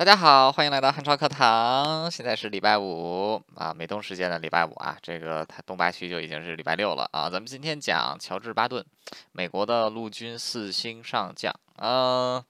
[0.00, 2.10] 大家好，欢迎来到汉超课堂。
[2.10, 7.28] 现在是礼拜五啊，美东时间的礼拜五啊，这个它东八区就已经是礼拜六了啊。
[7.28, 8.82] 咱们今天讲乔治·巴顿，
[9.32, 11.54] 美国的陆军四星上将。
[11.76, 12.42] 嗯，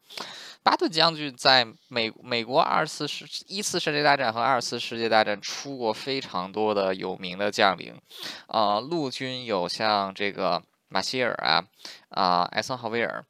[0.63, 8.01] 巴顿将军在美美国二次世一次世界大战和二次世界大战出过非常多的有名的将领。
[8.47, 11.65] 啊，陆军有像这个马歇尔啊，
[12.11, 13.25] 啊，艾森豪威尔。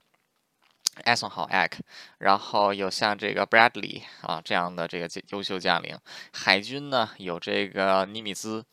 [1.01, 1.73] 艾森豪 （Eck），
[2.19, 5.99] 然后有像这个 Bradley 啊这样的这个优秀将领。
[6.33, 8.65] 海军呢有这个尼米兹，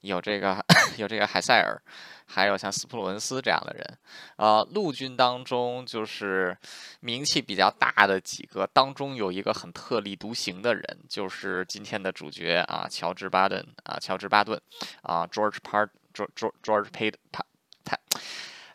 [0.00, 0.64] 有这个
[0.98, 1.80] 有这个海塞尔，
[2.26, 3.98] 还有像斯普鲁恩斯这样的人。
[4.36, 6.56] 呃，陆军当中就是
[7.00, 14.60] 名气比较大的几个，当中有一个很特立独行的人，就是今天的主角啊，乔治巴顿啊，乔治巴顿
[15.02, 17.44] 啊，George Part，George George Pate，他
[17.84, 17.98] 他。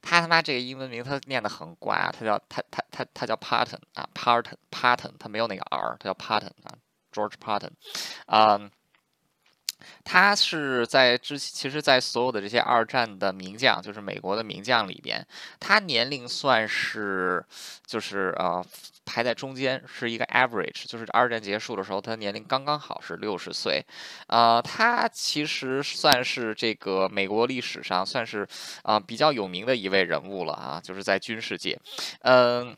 [0.10, 6.74] 他他妈这个英文名他念的很怪啊，他叫他他他他叫 Patton 啊，Patton Patton，他没有那个 R，他叫 Patton 啊
[7.14, 7.72] ，George Patton，
[8.26, 8.72] 嗯。
[10.04, 15.26] 他是在之，其实，在所有的这些二战的名将，就是美国的名将里边，
[15.58, 17.46] 他年龄算是，
[17.86, 18.62] 就是呃，
[19.10, 23.84] 排在中间，是一个 average，就是二战结束的时候，他年龄刚刚好是六十岁，
[24.28, 28.48] 呃，他其实算是这个美国历史上算是
[28.84, 31.76] 啊比较有名的一位人物了啊，就是在军事界，
[32.22, 32.78] 嗯。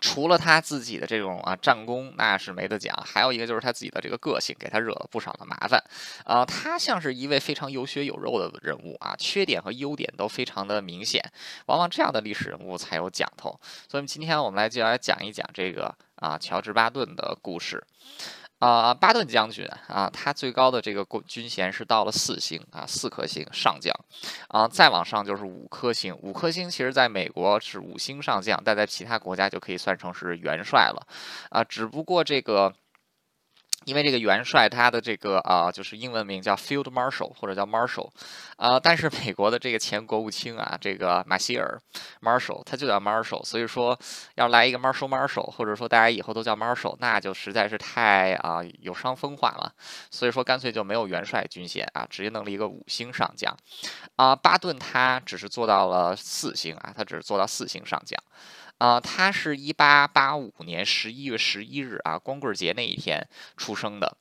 [0.00, 2.94] 除了他自己的这种啊战功，那是没得讲。
[3.04, 5.82] 还有一个就是他自己的这个个性，给他惹了不少的麻烦。
[6.24, 11.22] 啊，他像是一位非常有血有肉的人物啊，缺点和优点都非常的明显。
[11.66, 13.58] 往往这样的历史人物才有讲头。
[13.88, 17.84] 所以今天我们来就来讲一讲这个啊乔治巴顿的故事。
[18.58, 23.94] 啊，巴顿将军啊，他最高的这个军衔是到了四星啊，四颗星上将，
[24.48, 31.06] 啊，再往上就是五颗星，五颗星其实在美国是五星上将，但在其他国家就可以算成是元帅了，
[31.50, 32.74] 啊，只不过这个。
[33.88, 38.10] 因为这个元帅他的这个啊，就是英文名叫 Field Marshal 或者叫 Marshal，
[38.56, 41.80] 啊，但是美国的这个前国务卿啊，这个马歇尔
[42.20, 43.98] Marshal 他就叫 Marshal，所以说
[44.34, 49.72] 要来一个 Marshal Marshal，或者说大家以后都叫 Marshal，那就实在是太啊有伤风化了，
[50.10, 53.56] 所以说干脆就没有元帅军衔啊，直接弄了一个五星上将，
[54.16, 58.22] 啊，巴顿他只是做到了四星啊，他只是做到四星上将。
[58.78, 64.16] 啊，他是一八八五年十一月十一日啊，光棍节那一天出生的。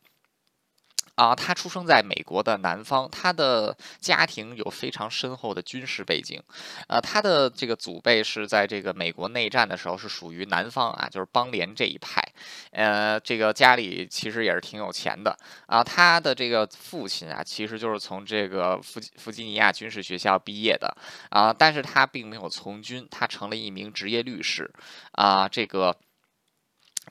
[1.18, 6.40] 啊，他出生在美国的南方，他的家庭有非常深厚的军事背景。
[6.88, 12.24] 呃，他的这个祖辈是在这个美国内战的时候是属于南方啊，就是邦联这一派。
[12.70, 15.36] 呃，这个家里其实也是挺有钱的
[15.66, 15.84] 啊。
[15.84, 20.96] 他的这个父亲啊，其实就是从这个弗弗吉尼亚军事学校毕业的
[21.32, 24.72] 啊，但是他并没有从军，他成了一名职业律师
[25.14, 25.98] 啊，这个。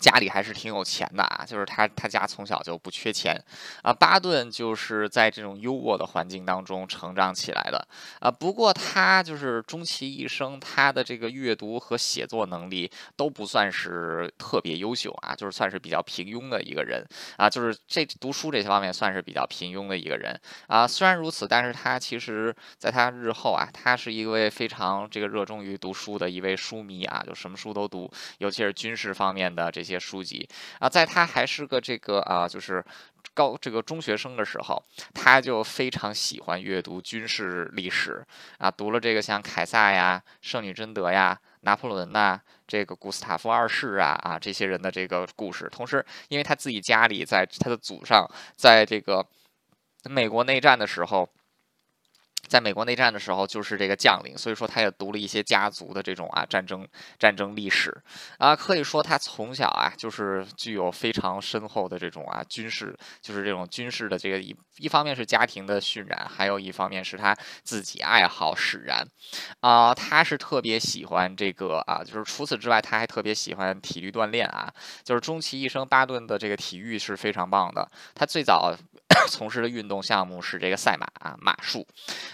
[0.01, 3.35] 家里还是挺有钱的啊，就是他他家从小就不缺钱
[3.83, 3.93] 啊。
[3.93, 7.89] 巴顿就是在这种优渥的环境当中成长起来的
[8.21, 8.31] 啊。
[8.31, 17.03] 不过他就是终其一生，他的这个阅读和写作能力都不算是特别优秀啊，就是算是比较平庸的一个人
[17.39, 17.49] 啊。
[17.49, 20.87] 就是这读书这些方面算是比较平庸的一个人啊。
[20.87, 29.86] 虽然如此，但是他其实在他日后啊，他是一位非常这个热衷于读书的一位书迷啊，就什么书都读，尤其是军事方面的这。
[29.87, 30.49] 一些书籍
[30.81, 32.85] 啊，在他还是个这个啊，就是
[33.35, 34.83] 高这个中学生的时候，
[35.15, 38.27] 他就非常喜欢阅读军事历史
[38.59, 45.69] 啊，读了这个像凯撒呀、圣女贞德呀、拿破仑呐、这个古斯塔夫二世啊啊这些人的这个故事。
[45.71, 49.25] 同时，因为他自己家里在他的祖上在这个
[50.11, 51.29] 美国内战的时候。
[52.47, 56.87] 在美国内战的时候，就是这个将领，所以说他也读了一些家族的这种啊战争
[57.19, 57.97] 战争历史
[58.39, 69.07] 啊，可以说他从小啊就是具有非常深厚的这种啊军事，就是这种军事的这个一一方面是家庭的熏染，还有一方面是他自己爱好使然
[69.61, 74.73] 啊，他是特别喜欢这个啊，就是除此之外，他还特别喜欢体育锻炼啊，
[75.05, 78.77] 就是终其一生，巴顿的这个体育是非常棒的，他最早。
[79.29, 81.87] 从事的运动项目是这个赛马啊，马术。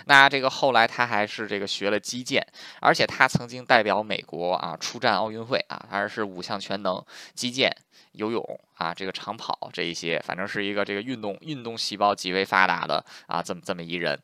[0.07, 2.47] 那这个后来他还是这个学了击剑，
[2.81, 7.05] 而且他曾经代表美国啊出战奥运会啊，还是五项全能，
[7.35, 7.75] 击剑、
[8.13, 8.43] 游泳
[8.83, 14.21] 啊，这个长跑这一些，反正是一个这个运动运动细胞极为发达的啊，这么这么一人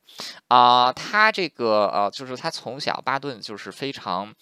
[0.48, 0.92] 啊。
[0.92, 4.34] 他这个呃，就是他从小巴顿就是非常。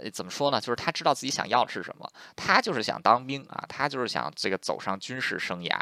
[0.00, 0.60] 呃，怎么说呢？
[0.60, 5.76] 就是他知道自己想要的是什么，他就是想当兵啊，他就是想这个走上军事生涯，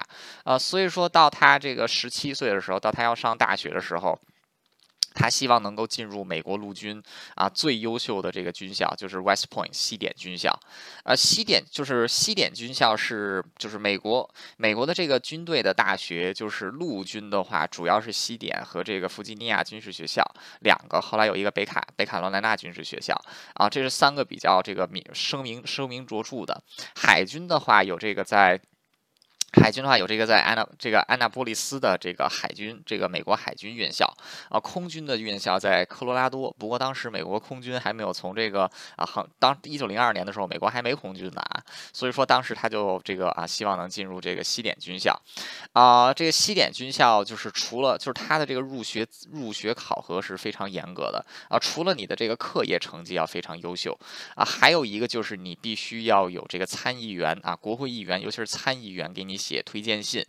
[0.45, 4.19] 呃，所以说到他这个十七岁的时候，到他要上大学的时候。
[5.17, 7.03] 他希望能够进入美国陆军
[7.35, 10.57] 啊最优秀的这个军校，就是 West Point 西点军校。
[11.05, 14.29] 呃，西点就是西点军校是就是美国
[14.59, 20.23] 美国的这个军队的大学，就是陆军的话主要是西点和这个弗吉尼亚军事学校
[20.61, 23.19] 两个，后来有一个北卡北卡罗来纳军事学校
[23.55, 26.63] 啊，这是三个比较这个名声名声名卓著的。
[26.95, 28.61] 海军的话有这个在。
[29.53, 34.05] 海军的话有这个在安娜这个安娜波利斯的这个海军这个美国海军院校
[34.51, 36.55] 啊，空军的院校在科罗拉多。
[36.59, 41.63] 不过当时美国空军还没有从这个啊航当一九零二年的时候，美国还没空军呢啊，
[41.93, 45.19] 所以说当时他就这个啊希望能进入这个西点军校
[45.73, 46.13] 啊。
[46.13, 53.99] 这个西点军校就是除了就是他的这个入学入学考核是非常严格的啊，除了你的这个课业成绩要非常优秀
[54.35, 59.37] 啊，还有一个就是你必须要有这个参议员啊，国会议员，尤其是参议员给你。
[59.47, 60.27] 写推荐信，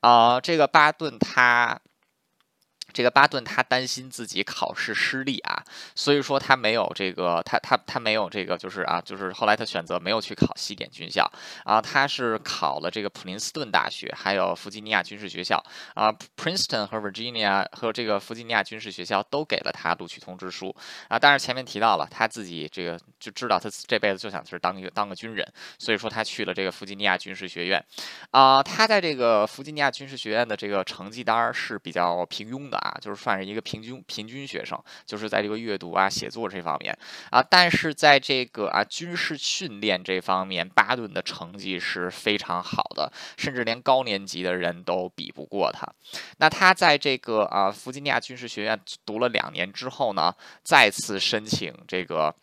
[0.00, 1.78] 啊，这个巴顿他。
[2.96, 5.62] 这个巴顿他担心自己考试失利啊，
[5.94, 11.30] 所以说他没有这个，他他他没有这个，就是啊，就是后来他选择没有去考西点军校。
[11.64, 15.62] 啊，他是考了这个普林斯顿大学，还有弗吉尼亚军事学校。
[15.92, 20.74] 啊，Princeton 和 Virginia 和这个弗吉尼亚军事学校都给了他录取通知书。
[21.08, 25.46] 啊，但是前面提到了他自己这个就知道他这辈子就想是当一个当个军人，
[25.78, 27.84] 所以说他去了这个弗吉尼亚军事学院。
[28.30, 32.85] 啊，他在这个弗吉尼亚军事学院的这个成绩单是比较平庸的。
[32.86, 36.96] 啊，就是算是一个平均平均学生，就是在这个阅读啊、写作这方面
[37.30, 45.86] 啊，但是在这个啊军事训练这方面，巴顿的成绩是非常好的，甚至连高年级的人都比不过他。
[46.38, 50.32] 那他在这个啊弗吉尼亚军事学院读了两年之后呢，
[50.62, 52.34] 再次申请这个。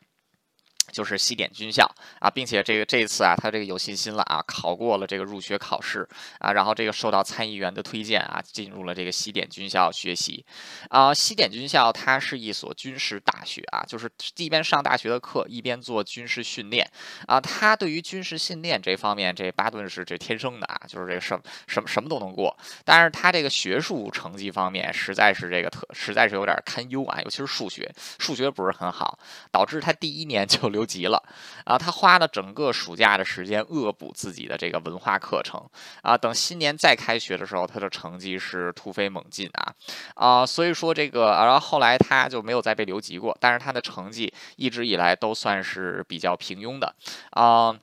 [0.94, 6.08] 就是西点军校啊，并且这个这一次啊，他这个有信心了啊，考过了这个入学考试
[6.40, 10.46] 啊，然后这个受到参议员的推荐啊，进入了这个西点军校学习
[10.90, 11.14] 啊。
[11.14, 16.90] 西点军校它是一所军事大学啊，就是一边上大学的课，一边做军事训练
[17.28, 17.40] 啊。
[17.42, 22.56] 他对于军事训练这方面，这巴顿是这天生的啊，就是这个什什么什么都能过。
[22.84, 27.90] 但是他这个学术成绩方面，实在是这个特，实在是有点堪忧啊，尤其是数学，
[28.20, 29.18] 数学不是很好，
[29.50, 30.74] 导致他第一年就。
[30.74, 31.22] 留级了
[31.66, 31.78] 啊！
[31.78, 35.62] 他花了整个暑假的时间恶补自己的这个文化课程
[36.02, 36.18] 啊。
[36.18, 39.74] 等新年再开学的时候，他的成绩是突飞猛进啊
[40.16, 40.46] 啊！
[40.46, 46.96] 所以说这个，然后后来他就没有再被留级过，但是他的成绩一直以来都算是比较平庸的
[47.32, 47.76] 啊。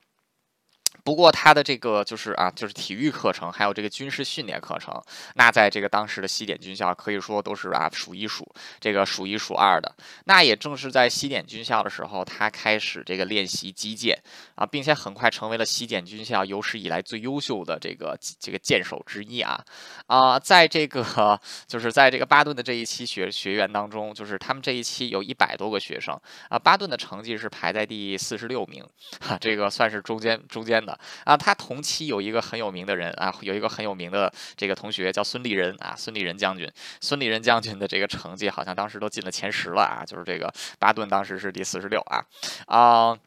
[1.03, 5.01] 不过他的这个就是啊，就是体育课程，还有这个军事训练课程，
[5.35, 8.47] 那在这个当时的西点军校可以说都是啊数一数
[8.79, 9.93] 这个数一数二的。
[10.25, 14.17] 那也正是在西点军校的时候，他开始这个练习击剑
[14.55, 19.59] 啊，并且很快成为了西点军校有史以来最优秀的这个这个剑手之一啊
[20.05, 26.15] 啊，在这个就是在这个巴顿的这一期学学员当中，就是他们这一期有一百多个学生
[26.49, 28.85] 啊，巴顿的成绩是排在第四十六名，
[29.19, 30.90] 哈，这个算是中间中间的。
[31.23, 42.25] 啊，他同期有一个很有名的人啊，有一个很有名的这个同学叫孙立人啊，孙立人将军，孙立人将军的这个成绩好像当时都进了前十了啊，就是这个巴顿当时是第四十六啊，
[42.65, 43.17] 啊，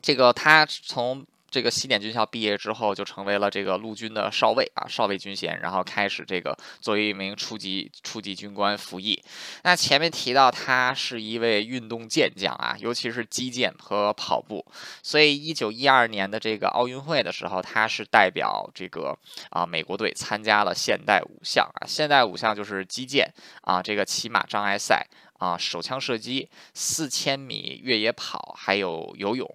[0.00, 1.26] 这个他从。
[1.54, 9.22] 这个西点军校毕业之后，就成为了这个陆军的少尉啊，少尉军衔，然后开始这个作为一名初级初级军官服役。
[9.62, 14.66] 那前面提到他是一位运动健将啊，尤其是击剑和跑步。
[15.00, 19.16] 所以一九一二年的这个奥运会的时候，他是代表这个
[19.50, 25.06] 啊美国队参加了现代五项啊，现代五项就是击剑啊，这个骑马障碍赛。
[25.44, 29.46] 啊，手枪射击、四千米越野跑，还有游泳，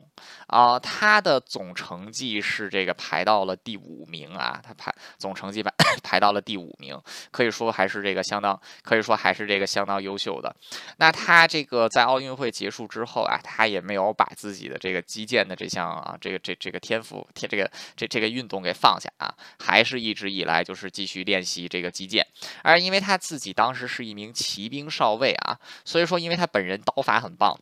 [0.45, 6.95] 啊，他的总成绩是这个排到了第五名啊，他排总成绩排 排到了第五名，
[7.31, 10.55] 可以说还是这个相当，可以说还是这个相当优秀的。
[10.97, 22.23] 那他这个在奥运会结束之后啊，他也没有把自己的这个击剑的这项啊，这个这这个天赋，天这个这这个运动给放下啊，还是一直以来就是继续练习这个击剑，
[22.61, 25.57] 而因为他自己当时是一名骑兵少尉啊。
[25.85, 27.57] 所以说，因为他本人刀法很棒，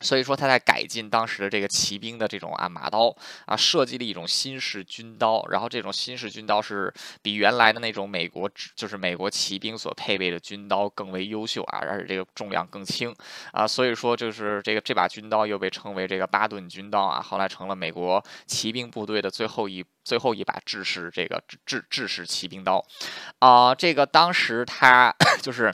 [0.00, 3.14] 所以说他在改进当时的这个骑兵的这种啊马刀
[3.46, 5.46] 啊，设计了一种新式军刀。
[5.50, 13.14] 然后这种新式军刀是比原来的那种美国就是美国骑兵所配备的军刀更为优秀啊，而且这个重量更轻
[13.52, 13.66] 啊。
[13.66, 22.84] 所以说，就是这个这把军刀又被称为这个巴顿军刀啊，后来成了美国骑兵部队的最后一最后一把制式这个制制式骑兵刀
[23.38, 23.74] 啊。
[23.74, 25.72] 这个当时他 就是。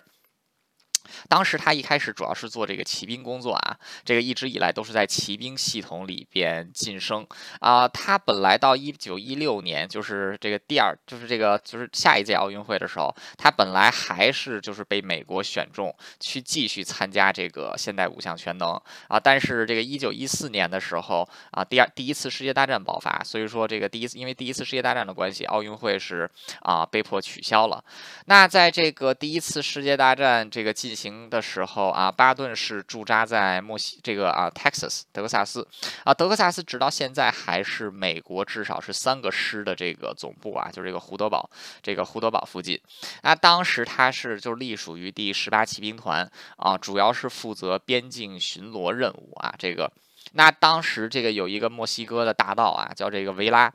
[1.29, 7.27] 当时他一开始主要是做这个骑兵工作啊，这个一直以来都是在骑兵系统里边晋升
[7.61, 7.87] 啊。
[7.89, 19.19] 他本来到一九一六年，就是这个第二，就是这个就是下一届奥运会的时候，他本来还是就是被美国选中去继续参加这个现代五项全能啊。
[19.19, 26.29] 但是这个一九一四年的时候啊，第二第一次世界大战爆发，所以说这个第一次因为第一次世界大战的关系，奥运会是
[26.63, 27.83] 啊被迫取消了。
[28.27, 35.67] 那在这个第一次世界大战这个进行的时候啊，巴顿是驻扎在墨西这个啊，Texas 德克萨斯
[36.05, 41.49] 啊，德克萨斯直到现在还是美国至少是三个师的这个总部啊，就是这个胡德堡
[41.83, 42.79] 这个胡德堡附近。
[43.23, 49.55] 那当时他是就隶属于第十八骑兵团啊，主要是负责边境巡逻任务啊。
[49.59, 49.91] 这个
[50.33, 53.73] 那当时这个有一个墨西哥的大盗啊，叫这个维拉。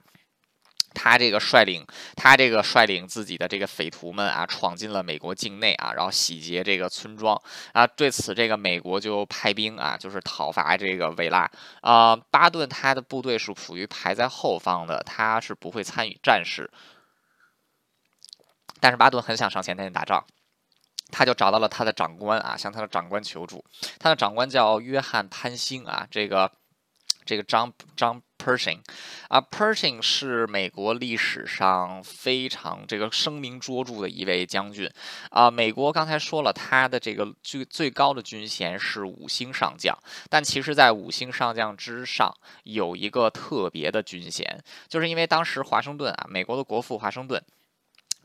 [0.95, 1.85] 他这个率领，
[2.15, 7.39] 他这个率领自己的这个匪徒们啊，闯进了美国境内啊，然后洗劫这个村庄
[7.73, 7.85] 啊。
[7.85, 11.47] 对此，这个美国就派兵啊，就是讨伐这个维拉
[11.81, 12.15] 啊。
[12.15, 16.71] 巴顿他的部队是属于排在后方的，他是不会参与战事。
[18.79, 20.25] 但是巴顿很想上前线打仗，
[21.11, 23.63] 他就找到了他的长官啊，向他的长官求助。
[23.99, 26.51] 他的长官叫约翰潘兴啊，这个
[27.25, 28.21] 这个张张。
[28.37, 28.79] Pershing，
[29.29, 34.89] 啊，Pershing 是美国历史上非常这个声名卓著的一位将军，
[35.31, 39.97] 啊，美国刚才说了，他的这个最最高的军衔是五星上将，
[40.29, 42.31] 但其实，在五星上将之上
[42.63, 47.41] 有一个特别的军衔，就是因为当时华盛顿啊，美国的国父华盛顿。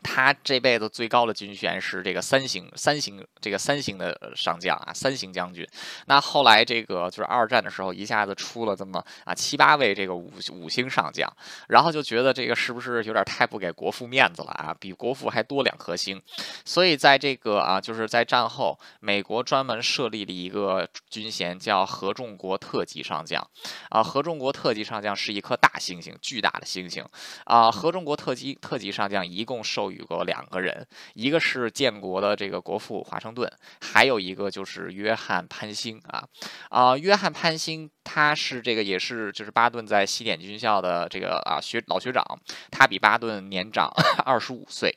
[0.03, 5.67] 他这辈子最高的军衔是这个三星，三星这个三星的上将啊，三星将军。
[6.07, 11.31] 那后来这个就是二战的时候，一下子出了这么啊七八位这个五五星上将，
[11.69, 14.75] 然后就觉得这个是不是有点太不给国父面子了啊？
[14.81, 16.23] 比国父还多两颗星。
[16.65, 23.47] 所以在这个啊，就是在战后，美国专门设立了一个军衔叫合众国特级上将
[23.91, 24.03] 啊。
[24.03, 27.05] 合众国特级上将是一颗大星星，巨大的星星
[27.45, 27.71] 啊。
[27.71, 29.90] 合众国特级特级上将一共授。
[29.91, 36.25] 有过两个人，一个是建国的这个国父华盛顿，还有一个就是约翰潘兴啊
[36.69, 42.25] 啊，约翰潘兴他是这个也是就是巴顿在西点军校的这个啊学老学长，
[42.71, 43.91] 他比巴顿年长
[44.25, 44.97] 二十五岁。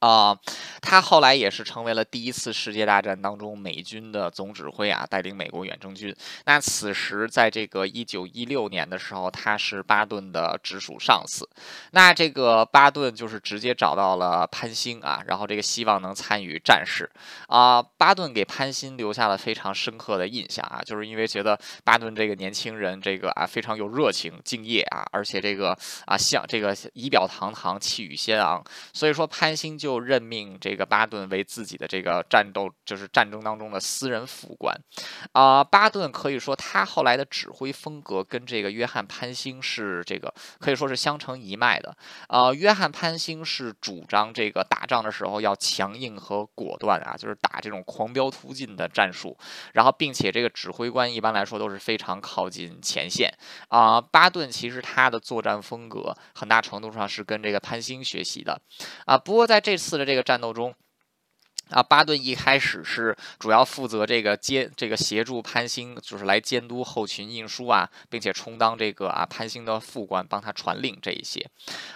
[0.00, 0.38] 啊，
[0.80, 6.14] 他后来也是成为了第一次世界大战当中美军的总指挥啊，带领美国远征军。
[6.46, 11.48] 那此时在这个一九一六年的时候，他是巴顿的直属上司。
[11.90, 17.10] 那这个巴顿就是直接找到了潘兴啊，然后这个希望能参与战事
[17.48, 17.82] 啊。
[17.82, 25.76] 巴顿给潘兴留下了非常深刻的印象啊，就是因为觉得巴顿这个年轻人这个啊非常有热情、敬业啊，而且这个
[26.06, 28.62] 啊像这个仪表堂堂、气宇轩昂，
[28.92, 29.87] 所以说潘兴就。
[29.88, 34.78] 就任命这个巴顿为自己的这个战斗，就是战争当中的私人副官，
[35.32, 49.38] 啊，巴顿可以说他后来的指挥风格跟这个约翰潘兴是这个可以说是相承一脉的，啊，约翰潘兴是主张这个打仗的时候要强硬和果断啊，就是打这种狂飙突进的战术，
[49.72, 53.32] 然后并且这个指挥官一般来说都是非常靠近前线，
[53.68, 58.60] 啊，巴顿其实他的作战风格很大程度上是跟这个潘兴学习的，
[59.06, 59.77] 啊，不过在这。
[59.78, 60.74] 次的这个战斗中。
[61.70, 71.46] 啊，巴顿一开始是主要负责这个监这个协助潘兴，就是来监督后勤运输啊，并且充当这个啊潘兴的副官，帮他传令这一些。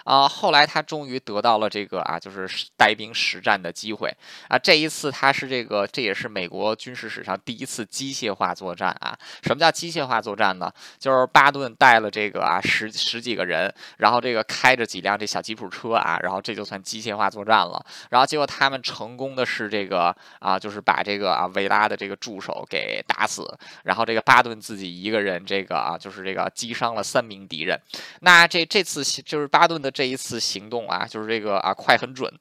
[0.04, 4.14] 啊，后来他终于得到了这个啊，就是带兵实战的机会
[4.48, 4.58] 啊。
[4.58, 9.16] 这一次他是这个，这也是美国军事史上第一次机械化作战啊。
[9.42, 10.70] 什么叫机械化作战呢？
[10.98, 17.82] 就是巴顿带了这个啊十十几个人，然后这个开着几辆这小吉普车啊，然后这就算机械化作战了。
[18.10, 19.61] 然后结果他们成功的是。
[19.62, 23.46] 是这个啊，就是把这个啊维拉的这个助手给打死，
[23.84, 27.78] 然后这个巴顿自己一个人这个啊，就是这个击伤了三名敌人。
[28.20, 32.32] 那这这次就是巴顿的这一次行动啊，就是这个啊快很准，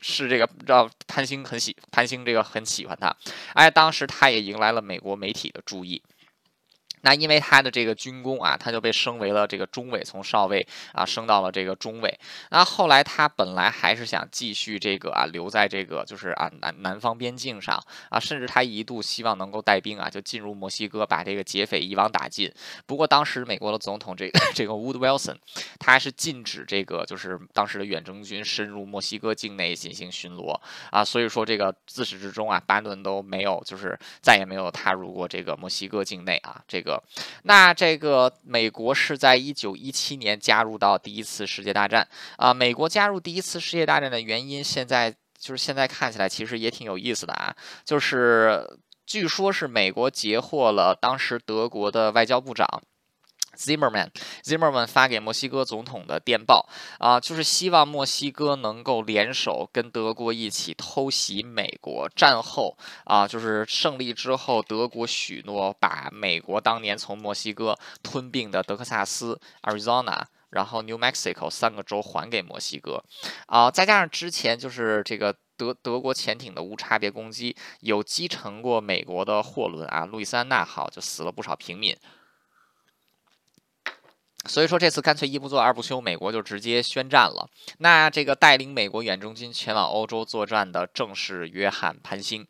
[0.00, 3.14] 是这个让潘兴很喜潘兴这个很喜欢他，
[3.54, 6.02] 哎，当时他也迎来了美国媒体的注意。
[7.04, 12.18] 那因为他的这个军功啊，他就被升为了这个中尉，从少尉啊升到了这个中尉。
[12.50, 22.50] 那后来他本来还是想继续这个啊留在这个就是啊南南方边境上啊，甚至他一度希望能够带兵啊就进入墨西哥，把这个劫匪一网打尽。
[22.86, 25.36] 不过当时美国的总统这这个 Wood Wilson，
[25.78, 30.58] 他是禁止这个就是当时的远征军深入墨西哥境内进行巡逻
[30.90, 36.93] 啊，所以说这个自始至终啊巴顿都没有就是再也没有踏入过这个墨西哥境内啊这个。
[37.42, 42.52] 那这个美国是在一九一七年加入到第一次世界大战啊。
[42.52, 45.14] 美国加入第一次世界大战的原因，现在。
[45.36, 48.66] 就是现在看起来其实也挺有意思的啊，就是
[49.04, 52.66] 据说是美国截获了当时德国的外交部长。
[53.56, 56.68] Zimmerman，Zimmerman 发给墨西哥总统的电报
[56.98, 62.08] 啊，就是希望墨西哥能够联手跟德国一起偷袭美国。
[62.14, 73.02] 战后啊，就是胜利之后，德国许诺把美国当年从墨西哥吞并的德克萨斯、Arizona，然后 New Mexico 三个州还给墨西哥
[73.46, 73.70] 啊。
[73.70, 81.96] 再加上之前就是这个德德国潜艇的无差别攻击，有击沉过美国的货轮啊，路易斯安那号就死了不少平民。
[84.46, 87.48] 所以说这次干脆一不做二不休，美国就直接宣战了。
[87.78, 92.46] 那这个带领美国远征军前往欧洲作战的正是约翰潘兴。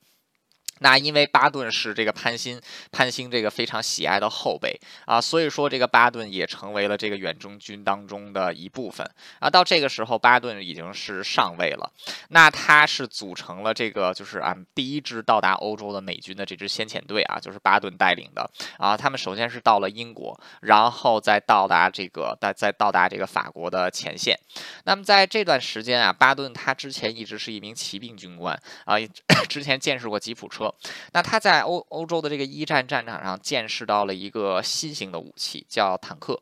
[0.81, 9.49] 那因为巴顿是这个潘兴潘兴这个非常喜爱的后辈啊，所以说这个巴顿也成为了这个远征军当中的一部分啊。
[9.49, 11.91] 到这个时候，巴顿已经是上尉了。
[12.31, 18.97] 那他是组成了这个就是啊第一支到达欧洲的美军的这支先遣队啊，就是巴顿带领的啊。
[18.97, 24.39] 他们首先是到了英国，然后再到达这个再再到达这个法国的前线。
[24.85, 28.97] 那么在这段时间啊，巴顿他之前一直是一名骑兵军官啊，
[29.49, 30.64] 之前见识过吉普车。
[31.13, 36.41] 那他在欧欧洲的这个一战战场上见识到了一个新型的武器，叫坦克。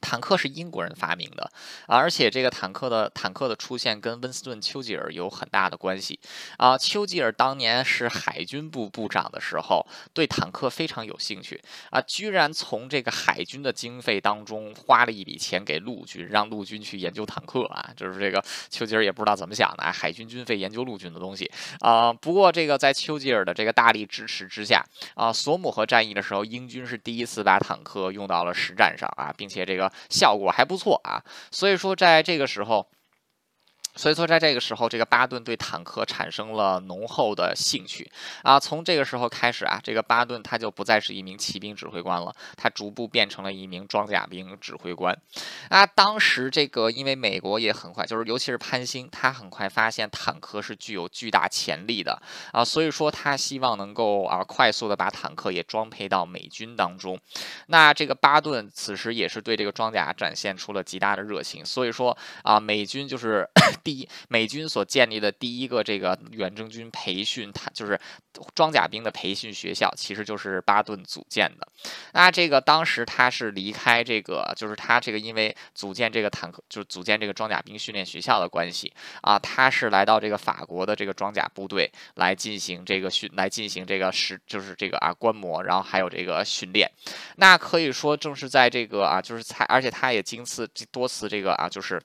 [0.00, 1.50] 坦克是英国人发明的，
[1.86, 6.18] 而且这个坦克的坦克的出现跟温斯顿·丘吉尔有很大的关系
[6.56, 6.76] 啊。
[6.76, 17.90] 丘吉尔当年是海军部部长的时候，对坦克非常有兴趣啊，居然从这个海军的经费当中花了一笔钱给陆军，让陆军去研究坦克啊。
[17.96, 22.12] 就是这个丘吉尔也不知道怎么想的，海军军费研究陆军的东西啊。
[22.12, 29.89] 不过这个在丘吉尔的这个大力支持之下啊，索姆河战役的时候，英军是第一次把坦克用到了实战上啊，并且这个。
[30.08, 32.88] 效果还不错啊，所以说在这个时候。
[33.96, 38.10] 所以说，在这个时候，这个巴顿对坦克产生了浓厚的兴趣
[38.42, 38.58] 啊。
[38.58, 45.16] 从这个时候开始啊，这个巴顿他就不再是一名骑兵指挥官了，他逐步变成了一名装甲兵指挥官
[45.68, 45.84] 啊。
[45.84, 57.18] 当时这个，因为美国也很快，就是尤其是潘兴，他很快发现坦克是具有巨大潜力的啊，所以说他希望能够啊快速的把坦克也装配到美军当中。
[57.66, 63.46] 那这个巴顿此时也是对这个装甲展现出了极大的热情，所以说啊，美军就是。
[63.82, 67.98] 第一，美军所建立的第一个这个远征军培训，它就是
[68.54, 71.66] 装甲兵的培训学校，其实就是巴顿组建的。
[72.12, 86.90] 那这个当时他是离开这个，就是他这个因为组建这个坦克，就是组建这个装甲兵训练学校的关系啊，他是来到这个法国的这个装甲部队来进行这个训，来进行这个实，就是这个啊观摩，然后还有这个训练。
[87.36, 92.00] 那可以说正是在这个啊，就是才，而且他也经次多次这个啊，就是。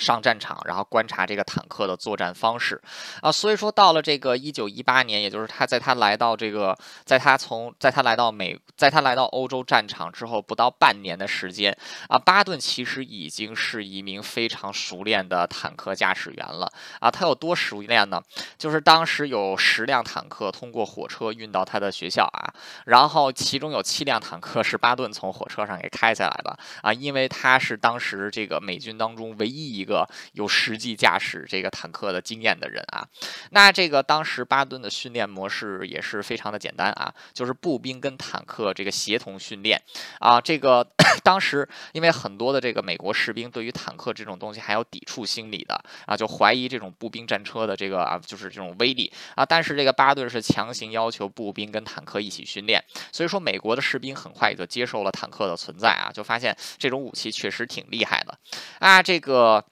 [0.00, 2.80] 上战场，然后观察这个坦克的作战方式，
[3.20, 11.76] 啊，所以说到了这个一九一八年，也就是他在他来到这个，在他从在他来到美，在他来到欧洲战场之后，不到半年的时间，
[12.08, 18.22] 啊，巴顿其实已经是一名非常熟练的坦克驾驶员了，啊，他有多熟练呢？
[18.56, 22.48] 就是当时有十辆坦克通过火车运到他的学校啊，
[22.86, 29.89] 然后其中有七辆坦克是巴顿从火车上给开下来的，啊，因为他是当时这个美军当中唯一一个。
[29.90, 33.02] 个有实际驾驶这个坦克的经验的人啊，
[33.50, 39.82] 那这个当时巴顿的训练模式也是非常的简单啊，就是步兵跟坦克这个协同训练
[40.20, 40.40] 啊。
[40.40, 40.86] 这个
[41.24, 45.74] 当时因为很多的这个美国士兵对于坦克这种东西还有抵触心理的
[46.06, 49.44] 啊，就怀疑这种步兵战车的这个啊，就是这种威力啊。
[49.44, 58.38] 但是这个巴顿是强行要求步兵跟坦克一起训练，所以说美国的士兵很快也就接受了坦克的存在啊，就发现这种武器确实挺厉害的
[58.78, 59.64] 啊，这个。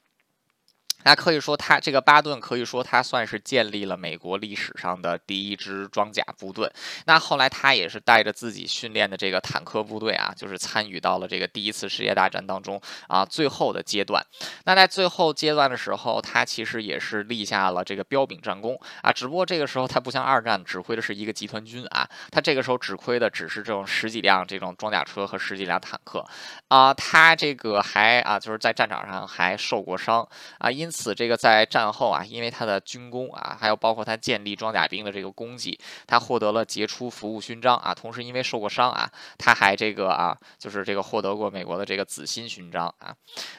[1.09, 6.71] 那可以说，他这个巴顿可以说他算是建立了美国历史上的第一支装甲部队。
[7.07, 14.23] 那后来他也是带着自己训练的这个坦克部队啊，就是参与到了这个第一次世界大战当中啊最后的阶段。
[14.67, 19.11] 那在最后阶段的时候，他其实也是立下了这个彪炳战功啊。
[19.11, 26.23] 只不过这个时候他不像二战指挥的是一个集团军啊，他这个时候指挥的只是这种十几辆这种装甲车和十几辆坦克
[26.69, 26.93] 啊。
[26.93, 30.87] 他这个还啊就是在战场上还受过伤啊，因。
[30.91, 37.95] 此此，这个在战后啊，因为他的军功啊，还有包括他建立装甲兵的这个功绩，他获得了杰出服务勋章啊。
[37.95, 39.09] 同时，因为受过伤啊，
[39.39, 43.15] 他还这个啊，就是这个获得过美国的这个紫心勋章啊。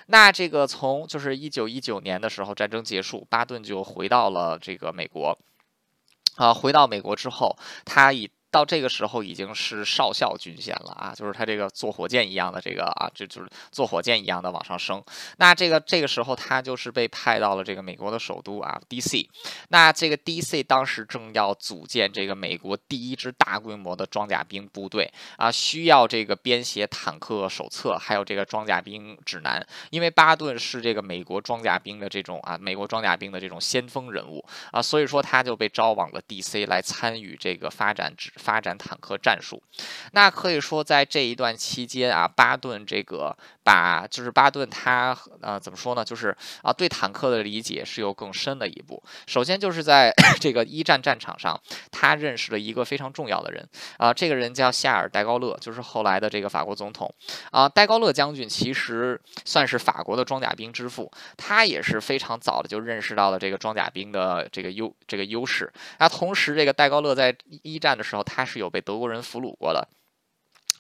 [0.07, 5.37] 那这个从就是一九一九年的时候，战争结束，巴顿就回到了这个美国。
[6.35, 15.03] 啊，回到美国之后，他以到这个时候已经是少校军衔了啊，就是他这个坐火箭一样的这个啊，就就是坐火箭一样的往上升。
[15.37, 19.29] 那这个这个时候他就是被派到了这个美国的首都啊，D.C。
[19.69, 20.63] 那这个 D.C.
[20.63, 29.65] 当时正要组建这个美国第一支大规模的装甲兵部队啊，需要这个编写坦克手册，还有这个装甲兵指南。
[29.91, 36.65] 因为巴顿是这个美国装甲兵的这种啊，美国装甲兵的这种先锋人物啊，所以说他就被招往了 D.C.
[36.65, 38.31] 来参与这个发展指。
[38.39, 39.61] 发展坦克战术，
[40.13, 43.37] 那可以说在这一段期间啊，巴顿这个
[43.69, 46.03] 把就是巴顿他呃怎么说呢？
[46.03, 49.03] 就是啊对坦克的理解是有更深的一步。
[49.27, 51.59] 首先就是在 这个一战战场上，
[51.91, 57.13] 他认识了一个非常重要的人啊，这个人叫夏尔戴高乐，就是后来的这个法国总统
[57.51, 57.69] 啊。
[57.69, 65.71] 戴高乐将军其实算是法国的装甲兵之父，他也是非常早的就认识到了这个装甲兵的这个优这个优势。
[65.99, 68.23] 那同时，这个戴高乐在一战的时候。
[68.23, 69.87] 他是有被德国人俘虏过的。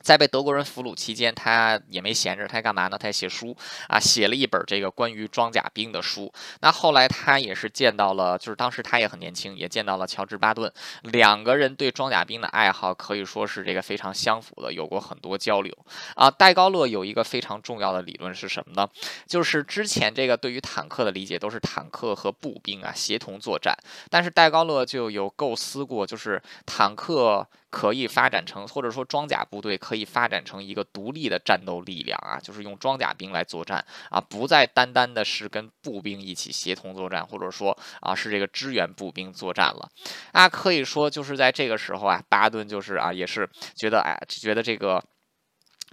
[0.01, 2.97] 在被德国人俘虏期间，他也没闲着，他干嘛呢？
[2.97, 3.55] 他写书
[3.87, 6.31] 啊，写了一本这个关于装甲兵的书。
[6.61, 10.71] 那后来他也是见到了，就是当时他也很年轻，也见到了乔治巴顿，
[11.03, 15.77] 两个人对装甲兵的爱好可以说是这个非常相符的，有过很多交流
[16.15, 16.31] 啊。
[16.31, 18.89] 戴高乐有一个非常重要的理论是什么呢？
[19.27, 23.77] 就是之前这个对于坦克的理解都是坦克和步兵啊协同作战，
[24.09, 27.45] 但是戴高乐就有构思过，就是坦克。
[27.71, 39.89] 可以发展成，或者说装甲部队可以发展成一个独立的战斗力量啊，就是用装甲兵来作战啊，不再单单的是跟步兵一起协同作战，或者说啊是这个支援步兵作战了
[40.31, 45.03] 啊，可以说就是在这个时候啊，巴顿就是啊也是觉得哎觉得这个。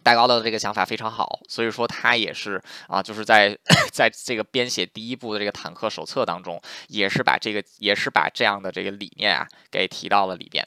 [0.06, 3.58] 戴高乐的这个想法非常好，所以说他也是啊，就是在
[3.90, 10.64] 在这个编写第一部的这个坦克手册当中，也是把这个也是把这样的这个理念啊给提到了里边。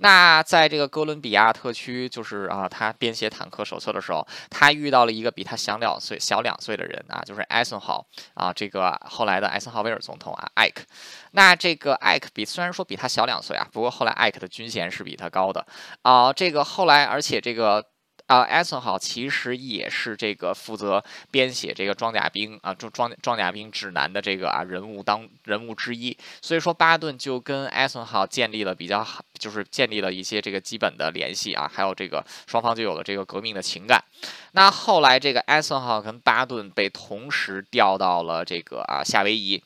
[0.00, 10.84] 那在这个哥伦比亚特区，就是啊，他编写坦克手册的时候，他遇到了一个比他小两岁小两岁的人啊，就是艾森豪啊，这个后来的艾森豪威尔总统啊，艾克。
[11.30, 15.66] 那这个艾克比虽然说比他小两岁啊，不过后来艾克的军衔是比他高的
[16.02, 16.30] 啊。
[16.30, 17.82] 这个后来而且这个。
[18.32, 34.02] 啊，艾森豪其实也是这个负责编写这个装甲兵啊，装装装甲兵指南的这个啊人物当人物之一，所以说巴顿就跟艾森豪建立了比较好，就是建立了一些这个基本的联系啊，还有这个双方就有了这个革命的情感。
[34.52, 39.62] 那后来这个艾森豪跟巴顿被同时调到了这个啊夏威夷。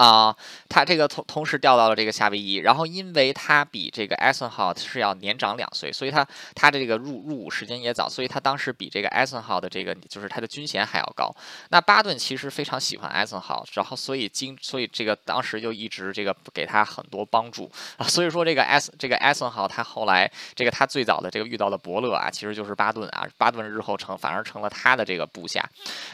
[0.00, 0.34] 啊，
[0.66, 11.30] 他这个同同时调到了这个夏威夷，然后因为他比这个艾森豪是要年长两岁，所以他他的这个入入伍时间也早，所以他当时比这个艾森豪的这个就是他的军衔还要高。
[11.68, 18.08] 那巴顿其实非常喜欢艾森豪，然后所以经所以这个当时就一直这个给他很多帮助啊。
[18.08, 23.28] 所以说这个艾森这个艾森豪他后来这个他最早的这个遇到的伯乐啊，其实就是巴顿啊。
[23.36, 25.62] 巴顿日后成反而成了他的这个部下。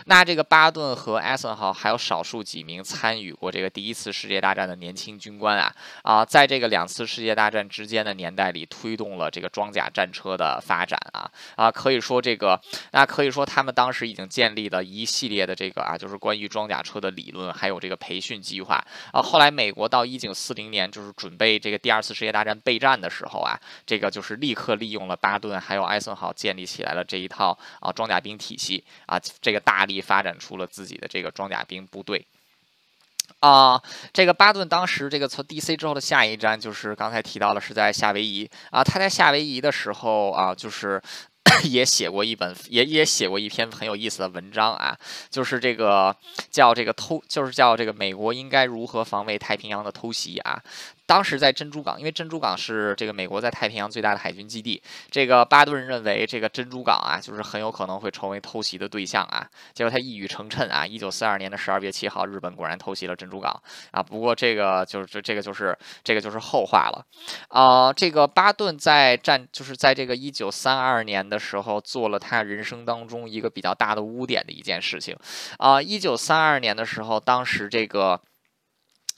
[0.06, 3.70] 那这个巴顿和艾森豪还有少数几名参与过这个。
[3.76, 5.70] 第一次世界大战的年轻军官啊
[6.02, 12.58] 啊，在这个两次世界大战之间的年代里，推动了这个装甲战车的发展啊啊，可以说这个
[12.92, 19.20] 那可以说他们当时已经建立了一系列的这个啊，就是关于装甲车的理论，还有这个培训计划啊。
[19.20, 32.26] 后来美国到一九四零年就是准备这个第二次世界大战备战的时候啊，这个就是立刻利用了巴顿还有艾森豪建立起来了这一套啊装甲兵体系啊，这个大力发展出了自己的这个装甲兵部队。
[33.40, 33.80] 啊，
[34.12, 35.76] 这个巴顿当时这个从 D.C.
[35.76, 38.82] 之后的下一站就是刚才提到了，是在夏威夷啊。
[38.82, 41.00] 他在夏威夷的时候啊，就是
[41.64, 44.96] 也写过一本，也也写过一篇很有意思的文章啊，
[45.30, 46.16] 就是这个
[46.50, 50.60] 叫这个偷，就是叫这个美国应该如何防卫太平洋的偷袭啊。
[51.06, 54.82] 当时在珍珠港，因为珍珠港是这个美国在太平洋最大的海军基地。
[55.08, 59.48] 这个巴顿认为，这个珍珠港啊，就是很有可能会成为偷袭的对象啊。
[59.72, 64.02] 结果他一语成谶啊，一九四二年的十二月七号，日本果然偷袭了珍珠港啊。
[64.02, 67.06] 不过这个就是这这个就是这个就是后话了
[67.48, 67.92] 啊。
[67.92, 75.16] 这个巴顿在战就是在这个一九三二年的时候，做了他人生当中一个比较大的污点的一件事情
[75.58, 75.80] 啊。
[75.80, 78.20] 一九三二年的时候，当时这个。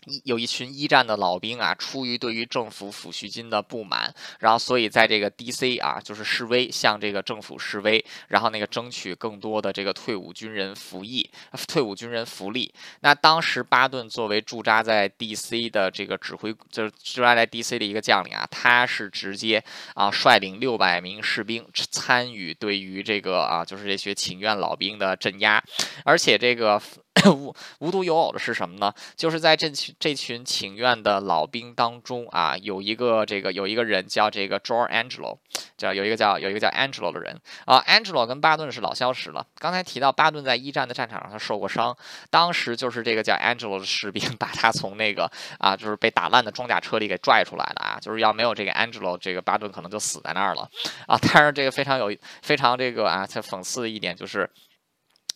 [0.08, 5.76] 一有一群一战的老兵啊，出于对于政府抚恤金的不满，然后所以在这个 D.C.
[5.78, 11.28] 啊，就是示威，向这个政府示威，然后那个争取更多的这个退伍军人服役、
[11.66, 12.72] 退伍军人福利。
[13.00, 15.68] 那当时巴顿作为驻扎在 D.C.
[15.68, 17.78] 的这个指挥，就是驻扎在 D.C.
[17.78, 19.62] 的一个将领啊，他是直接
[19.94, 25.62] 啊率领六百名士兵参与对于这个啊，就是这些请愿老兵的镇压，
[26.04, 26.80] 而且这个。
[27.32, 28.92] 无无独有偶的是什么呢？
[29.16, 35.38] 就是在这群这群请愿的老兵当中啊，有一个这个有一个人叫这个 George Angelo，
[35.76, 37.82] 叫有一个叫有一个叫 Angelo 的人啊。
[37.86, 39.46] Angelo 跟巴顿是老相识了。
[39.58, 41.96] 刚才提到巴顿在一战的战场上他受过伤，
[42.30, 50.68] 当时就是这个叫 Angelo 的士兵 把他从那个啊就是被打烂的装甲车里给拽出来的啊，就是要没有这个 Angelo，这个巴顿可能就死在那儿了
[51.06, 51.18] 啊。
[51.20, 54.48] 但是这个非常有非常这个啊，他讽刺的一点就是。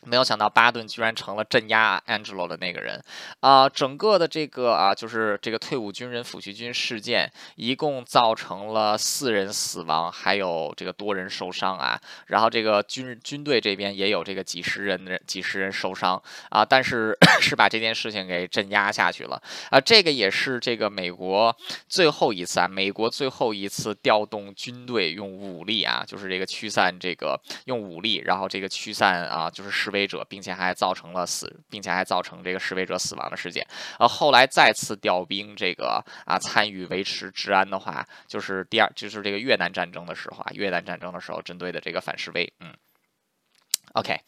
[0.04, 3.00] 没有想到巴顿居然成了镇压 Angelo 的那个人，
[3.38, 12.00] 啊，整个的这个啊，就是这个退伍军人抚恤军事件，一共造成了四人死亡，还有这个多人受伤啊。
[12.26, 19.80] 然后这个军军队这边也有这个几十人的几十人受伤啊，但是 是把这件事情给镇压下去了啊。
[19.80, 21.56] 这个也是这个美国
[21.88, 29.91] 最后一次啊，美国最后一次调动军队用武力啊，就是这个驱散这个用武力，然后这个驱散啊，就是使。
[29.92, 33.66] 示威者，并且还造成了死，并且还造成这个示威者死亡的事件。
[33.98, 42.50] 呃，后来再次调兵，这个啊参与维持治安的话，就是第二，就是这个越南战争的时候啊，越南战争的时候针对的这个反示威。
[42.60, 42.74] 嗯
[43.92, 44.18] ，OK。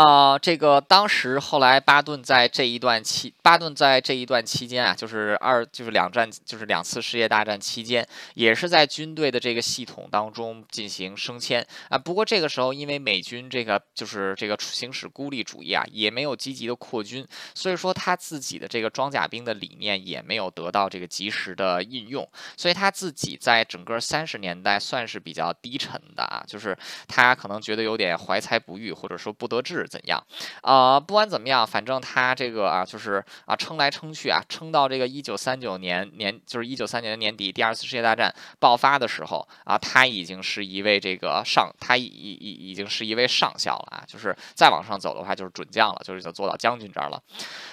[0.00, 11.98] 啊，这个当时后来巴顿在这一段期，巴顿在这一段期间啊，就是二就是两战，就是两次世界大战期间，也是在军队的这个系统当中进行升迁啊。
[11.98, 26.74] 不过这个时候，因为美军这个就是这个行使孤立主义啊，也没有积极的扩军，所以说他自己的这个装甲兵的理念也没有得到这个及时的应用，所以他自己在整个三十年代算是比较低沉的啊，就是
[27.06, 29.86] 他可能觉得有点怀才不遇，或者说不得志。
[29.90, 30.24] 怎样？
[30.62, 47.20] 啊，不管怎么样，反正他这个啊，就是啊，撑来撑去啊，撑到这个一九三九年年，就是一九三九年年底，第二次世界大战爆发的时候啊，他已经是一位这个上，他已已已经是一位上校了啊，就是再往上走的话，就是准将了，就是就做到将军这儿了。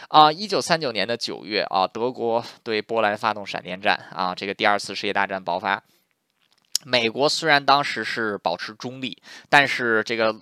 [0.09, 5.83] 啊，一九三九年的九月啊，德国对波兰发动闪电战啊，这个第二次世界大战爆发。
[6.83, 10.35] 美国虽然当时是保持中立，但是这个。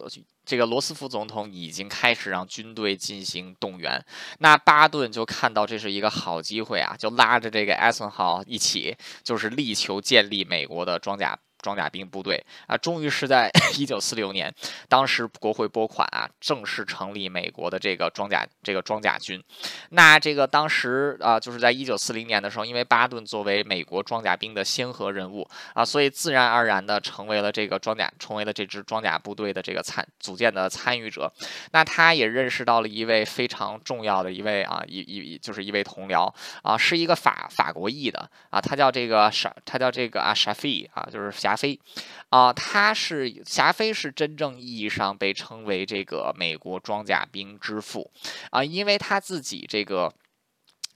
[0.45, 4.05] 这个罗斯福总统已经开始让军队进行动员，
[4.39, 11.37] 那巴顿就看到这是一个好机会啊，就拉着这个艾森豪一起，就是力求建立美国的装甲。
[11.65, 14.53] 装甲兵部队啊，终于是在 一九四六年，
[14.87, 19.43] 当时国会拨款啊，正式成立美国的这个装甲这个装甲军。
[19.89, 31.33] 那这个当时啊，就是在一九四零年的时候，因为巴顿作为美国装甲兵的先河人物啊，所以自然而然的成为了这个装甲，成为了这支装甲部队的这个参组建的参与者。
[31.71, 41.54] 那他也认识到了一位非常重要的一位啊，一一就是一位同僚啊，是一个法法国裔的啊，他叫这个沙，他叫这个啊沙菲啊，就是侠。
[41.55, 41.79] 飞，
[42.29, 48.11] 啊，他是霞飞，是真正意义上被称为这个美国装甲兵之父，
[48.51, 50.13] 啊，因为他自己这个。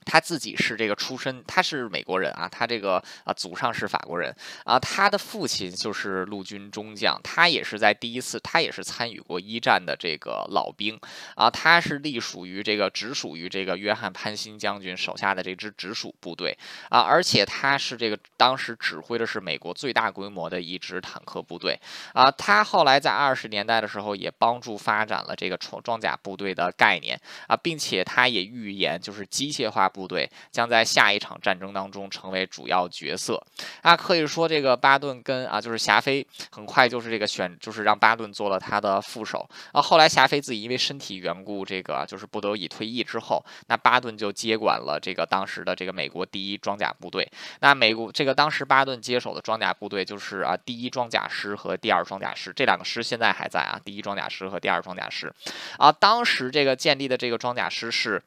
[0.04, 4.34] 他自己是这个出身，他是美国人啊，他这个啊祖上是法国人。
[4.64, 10.98] 啊，他的父亲就是陆军中将，他也是在第一次，他也是参与过一战的这个老兵。
[11.34, 16.56] 啊，他是隶属于这个直属于这个约翰潘辛将军手下的这支直属部队。
[16.88, 21.78] 啊，而且他是这个当时指挥的是美国最大规模的一支坦克部队。
[22.14, 27.20] 啊，他后来在二十年代的时候也帮助发展了这个装装甲部队的概念。
[27.46, 29.89] 啊，并且他也预言就是机械化。
[29.92, 33.42] 部队将在下一场战争当中成为主要角色
[33.82, 47.30] 啊，可以说这个巴顿跟啊就是霞飞很快就是这个选就是让巴顿做了他的副手啊，后来霞飞自己因为身体缘故，这个就是不得已退役之后，那巴顿就接管了这个当时的这个美国第一装甲部队。
[47.60, 55.32] 那美国这个当时巴顿接手的装甲部队就是啊第一装甲师和第二装甲师这两个师现在还在啊，第一装甲师和第二装甲师
[55.78, 58.22] 啊，当时这个建立的这个装甲师是。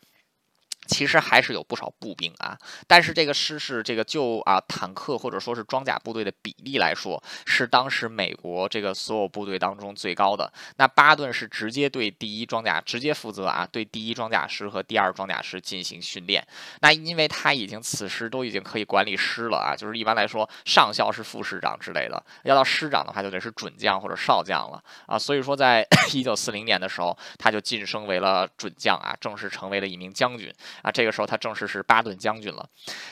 [0.85, 10.51] 其实还是有不少步兵啊，但是这个师是这个就啊坦克或者说是装甲部队的比例来说，是当时美国这个所有部队当中最高的。
[10.77, 16.45] 那巴顿是直接对第一装甲直接负责啊，对第一装甲师和第二装甲师进行训练。
[16.81, 25.17] 那因为他已经此时都已经可以管理师了啊，就是一般来说上校是副师长之类的，要到师长的话就得是准将或者少将了啊。
[25.17, 30.53] 所以说在 一九四零年的时候，他就晋升为了准将啊，正式成为了一名将军。
[30.81, 32.67] 啊，这个时候他正式是巴顿将军了。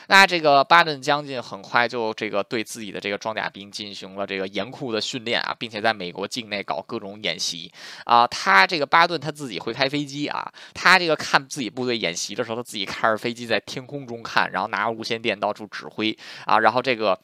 [0.08, 7.72] 那这个巴顿将军很快就这个对自己的这个装甲兵进行了这个严酷的训练啊，并且在美国境内搞各种演习
[8.04, 8.26] 啊。
[8.26, 17.18] 他这个巴顿他自己会开飞机啊，他这个看自己部队演习的时候，他自己开着飞机在天空中看，然后拿着无线电到处指挥啊，然后这个。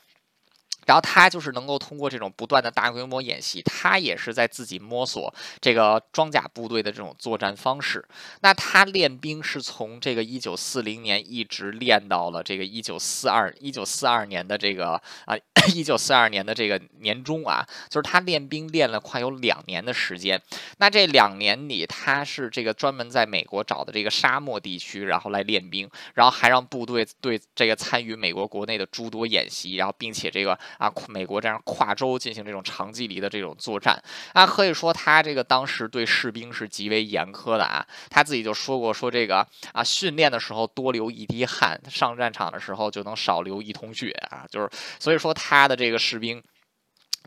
[0.88, 8.03] 然后他就是能够通过这种不断的大规模演习，他也是在自己摸索这个装甲部队的这种作战方式。
[8.40, 14.92] 那他练兵是从这个一九四零年一直练到了这个一九四二一九四二年的这个
[15.27, 15.37] 啊
[15.74, 20.40] 一九四二年的这个年中啊，就是他练兵练了快有两年的时间。
[20.79, 30.59] 那这两年里，他是这个专门在美国找的这个沙漠地区，然后来练兵，然后还让部队对这个参与美国国内的诸多演习，然后并且这个。
[30.79, 37.87] 啊，美国这样跨州进行这种长距离的这种作战啊，可以说他这个当时对士兵是极为严苛的啊。
[38.09, 44.47] 他自己就说过，说这个啊，训练的时候多流一滴汗，上战场的时候就能少流一桶血啊。
[44.51, 46.43] 就是所以说他的这个士兵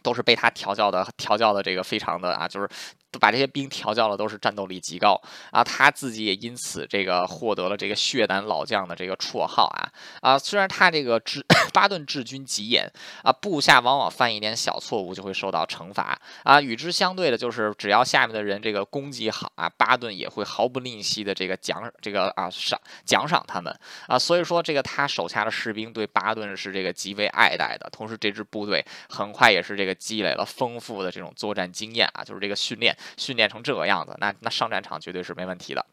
[0.02, 2.70] 都是被他调教的，调教的这个非常的啊，就是。
[3.20, 5.22] 把这些兵调教的，都是战斗力极高
[5.52, 5.64] 啊！
[5.64, 10.40] 他自己也因此这个获得了这个血胆老将的这个绰号啊啊！
[10.40, 12.90] 虽然他这个治 巴顿治军极严
[13.24, 16.62] 啊，部下往往犯一点小错误就会受到惩罚啊。
[16.62, 24.18] 与之相对的就是，只要下面的人这个功绩好啊，巴顿也会毫不吝惜的这个奖这个啊赏奖赏他们啊。
[24.18, 27.90] 所以说，这个他手下的士兵对巴顿是这个极为爱戴的。
[27.92, 32.96] 同时，这支部队很快也是这个积累了丰富的这种作战经验啊，就是这个训练。
[33.18, 35.86] 训练成这个样子，那那上战场绝对是没问题的。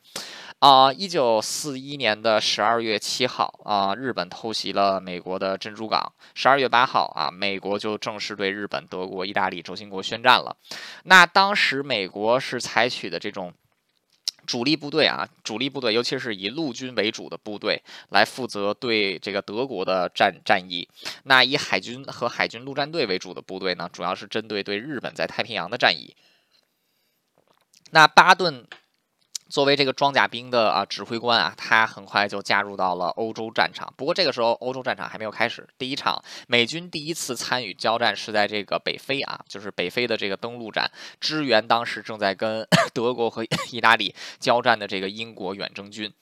[0.60, 6.12] 啊，一九四一年的十二月七号啊，日本偷袭了美国的珍珠港。
[6.34, 10.56] 十二月八号啊，美国就正式对日本、德国、意大利轴心国宣战了。
[11.04, 13.52] 那当时美国是采取的这种
[14.46, 20.88] 主力部队啊，主力部队，尤其是以陆军为主的部队来负责对这个德国的战战役。
[21.22, 26.16] 那以海军和海军陆战队为主的部队呢，主要是针对对日本在太平洋的战役。
[27.90, 28.66] 那巴顿
[29.48, 33.90] 作为这个装甲兵的啊指挥官啊，他很快就加入到了欧洲战场。
[33.96, 46.12] 不过这个时候欧洲战场还没有开始，第一场美军第一次参与交战是在这个北非啊，就是北非的这个登陆战，支援当时正在跟 德国和 意大利交战的这个英国远征军。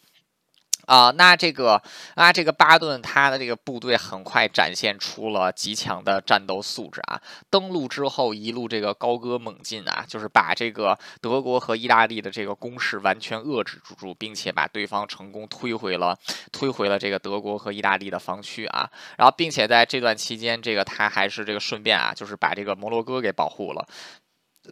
[0.86, 1.82] 啊，那这个
[2.14, 7.20] 啊，这个巴顿他的这个部队很快展现出了极强的战斗素质啊！
[7.50, 16.16] 登陆之后一路这个高歌猛进啊，就是把这个德国和意大利的这个攻势完全遏制住，并且把对方成功推回了
[16.52, 18.88] 推回了这个德国和意大利的防区啊！
[19.18, 23.84] 然后，并且在这段期间，这个他还是这个顺便啊，就是把这个摩洛哥给保护了，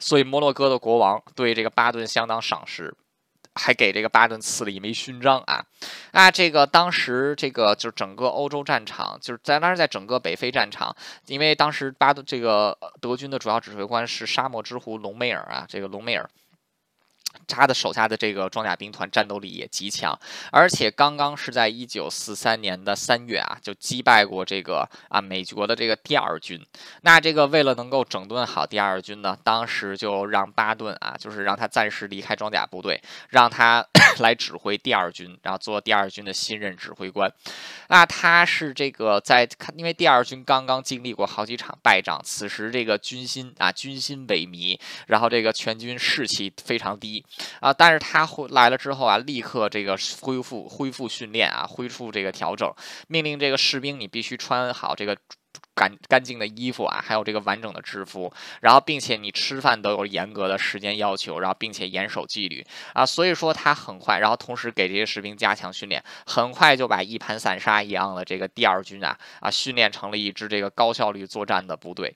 [0.00, 2.96] 所以摩洛哥的国王对这个巴顿相当赏识。
[3.54, 5.64] 还给这个巴顿赐了一枚勋章啊！
[6.12, 10.94] 啊，这个当时这个就是整个欧洲战场，就是在当时在整个北非战场，
[11.26, 16.28] 因为当时巴顿这个德军的主要指挥官是沙漠之狐隆美尔啊，这个隆美尔。
[17.46, 20.18] 他的手下的这个装甲兵团战斗力也极强，
[20.50, 26.64] 而且刚刚是在一九四三年的三月啊，就击败过这个啊美国的这个第二军。
[27.02, 33.86] 那这个为了能够整顿好第二军呢，当时就让巴顿啊，就是让他暂时离开装甲部队，让他
[34.20, 37.30] 来指挥第二军，然后做第二军的新任指挥官。
[37.88, 47.24] 那他是这个在看，因为第二军刚刚经历过好几场败仗，此时这个军心啊军心萎靡，然后这个全军士气非常低。
[47.60, 47.72] 啊！
[47.72, 52.72] 但是他回来了之后啊，立刻这个恢复恢复训练啊，恢复这个调整，
[53.08, 55.16] 命令这个士兵你必须穿好这个
[55.74, 63.04] 干干净的衣服啊，还有这个完整的制服，然后并且你吃饭都有严格的时间要求，然后并且严守纪律啊。
[63.04, 72.14] 所以说他很快，然后同时给这些士兵加强训练，很快就把一盘散沙一样的这个第二军啊啊训练成了一支这个高效率作战的部队。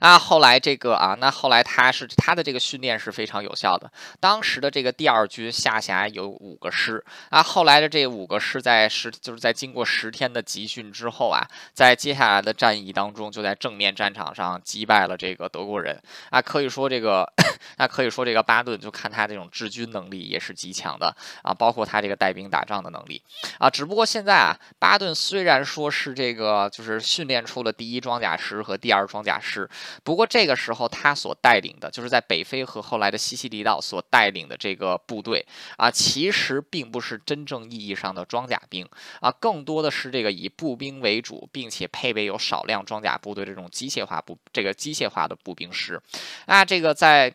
[0.00, 3.90] 啊，后来这个啊，那后来他是他的这个训练是非常有效的。
[4.18, 16.00] 当时的这个第二军下辖有五个师啊，后来的这五个师在十就是在经过十天的集训之后啊，在接下来的战役当中，就在正面战场上击败了这个德国人
[16.30, 16.42] 啊。
[16.42, 17.30] 可以说这个，
[17.78, 23.22] 那可以说这个巴顿就看他这种治军能力也是极强的啊，包括他这个带兵打仗的能力
[23.58, 23.70] 啊。
[23.70, 29.67] 只不过现在啊，巴顿虽然说是这个就是训练出了第一装甲师和第二装甲师。
[30.02, 38.88] 不过这个时候，他所带领的，就是在北非和后来的西西里岛所带领的这个部队啊，其实并不是真正意义上的装甲兵
[39.20, 46.00] 啊，更多的是这个以步兵为主，并且配备有少量装甲部队这种机械化步这个机械化的步兵师
[46.46, 47.34] 啊，这个在。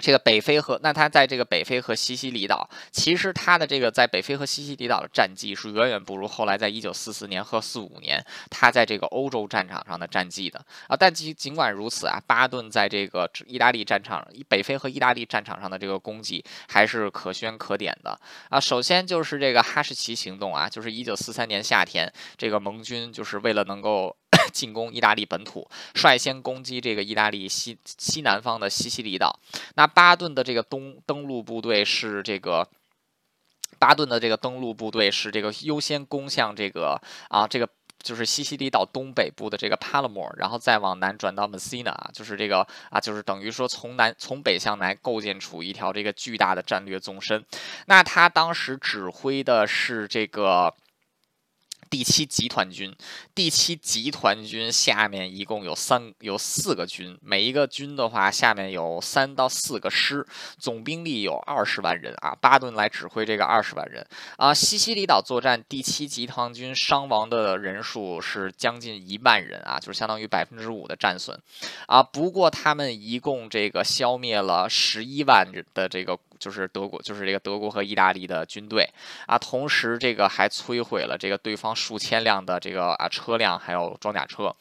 [0.00, 10.96] 这个北非和那他在这个北非和西西里岛，其实他的这个在北非和西西里岛的战绩是远远不如后来在一九四四年和四五年他在这个欧洲战场上的战绩的啊。
[10.96, 18.58] 但其尽管如此啊，巴顿在这个意大利战场、北非和意大利战场上的这个功绩还是可圈可点的啊。
[18.58, 24.16] 首先就是这个哈士奇行动啊，就是一九四三年夏天，这个盟军就是为了能够。
[24.52, 29.38] 进攻意大利本土，率先攻击这个意大利西西南方的西西里岛。
[29.74, 32.66] 那巴顿的这个东登陆部队是这个。
[33.78, 37.66] 巴顿的这个登陆部队是这个优先攻向这个啊，这个
[38.02, 47.42] 就是西西里岛东北部的这个帕勒莫，然后再往南转到 Messina，就是这个啊，就是等于说从南从北向南构建出一条这个巨大的战略纵深。
[47.86, 50.74] 那他当时指挥的是这个。
[51.90, 52.94] 第七集团军，
[53.34, 60.24] 第七集团军下面一共有三有四个军，每一个军的话下面有三到四个师，
[60.56, 62.32] 总兵力有二十万人啊。
[62.40, 64.54] 巴顿来指挥这个二十万人啊。
[64.54, 71.36] 西西里岛作战，第七集团军伤亡的人数是将近一万人啊，就是相当于百分之五的战损
[71.88, 72.00] 啊。
[72.00, 76.16] 不过他们一共这个消灭了十一万人的这个。
[76.40, 78.88] 就是德国，就是这个德国和意大利的军队
[79.26, 84.52] 啊，同时这个还摧毁了这个对方数千辆的这个啊车辆，还有装甲车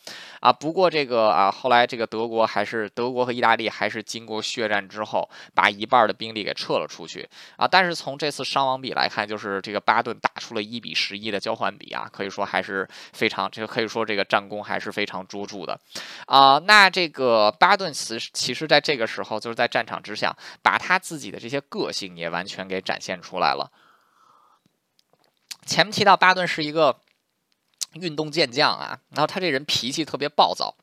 [0.41, 0.51] 啊。
[0.51, 7.65] 不过这个啊，后来这个德国还是德国和意大利还是经过血战之后，把一半的兵力给撤了出去啊。
[7.65, 15.79] 但是从这次伤亡比来看，就是这个巴顿打出了一比十一的交换比啊，可以说还是非常这个可以说这个战功还是非常卓著的
[16.25, 16.59] 啊。
[16.59, 21.63] 那这个巴顿其实其实在这个时候就是在战场之下，把他自己的这些。
[21.69, 23.71] 个性也完全给展现出来了。
[25.65, 26.99] 前面提到巴顿是一个
[27.93, 30.75] 运动健将啊，然后他这人脾气特别暴躁，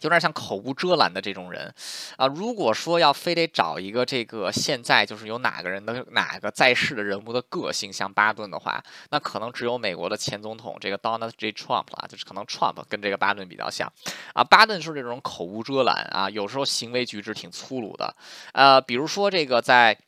[0.00, 1.72] 有点像口无遮拦的这种人
[2.16, 2.26] 啊。
[2.26, 11.52] 如果说要非得找一个这个现在就是有哪个人的哪个在世的人物的个性像巴顿的话，那可能只有美国的前总统这个 Donald J.
[11.52, 13.92] Trump 了，就是可能 Trump 跟这个巴顿比较像
[14.34, 14.42] 啊。
[14.42, 18.14] 巴顿是这种口无遮拦啊，有时候行为举止挺粗鲁的，
[18.52, 19.98] 呃，比如说这个在。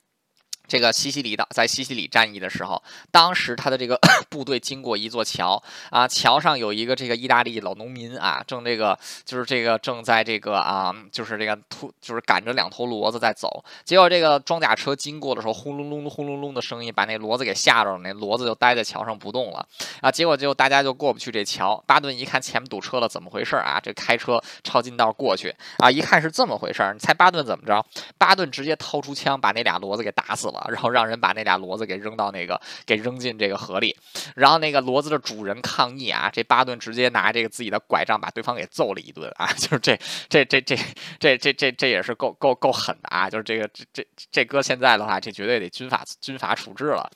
[0.70, 3.98] 这个西西里岛在西西里战役的时候，当时他的这个
[4.30, 5.60] 部队经过一座桥
[5.90, 13.64] 啊，桥上有一个这个意大利老农民啊，正这个就是这个正在这个啊，就是这个突就是赶着两头骡子在走。
[13.84, 19.66] 结果这个装甲车经过的时候，轰隆隆轰隆隆的声音把那骡子给吓着了，那骡子就待在桥上不动了
[20.00, 20.08] 啊。
[20.08, 21.82] 结果就大家就过不去这桥。
[21.84, 23.80] 巴顿一看前面堵车了，怎么回事啊？
[23.82, 27.84] 这开车抄近道过去啊，一看是这么回事，你猜巴顿怎么着？
[28.16, 30.59] 巴顿直接掏出枪把那俩骡子给打死了。
[30.68, 33.96] 然后让人把那俩骡子给扔到那个，给扔进这个河里。
[34.34, 39.46] 然后那个骡子的主人抗议啊，这巴顿直接拿这个自己的拐杖把对方给揍了一顿啊！
[39.58, 39.98] 就是这
[40.28, 40.76] 这这这
[41.18, 43.30] 这这这这也是够够够狠的啊！
[43.30, 47.11] 就是这个这这这哥现在的话，这绝对得军法军法处置了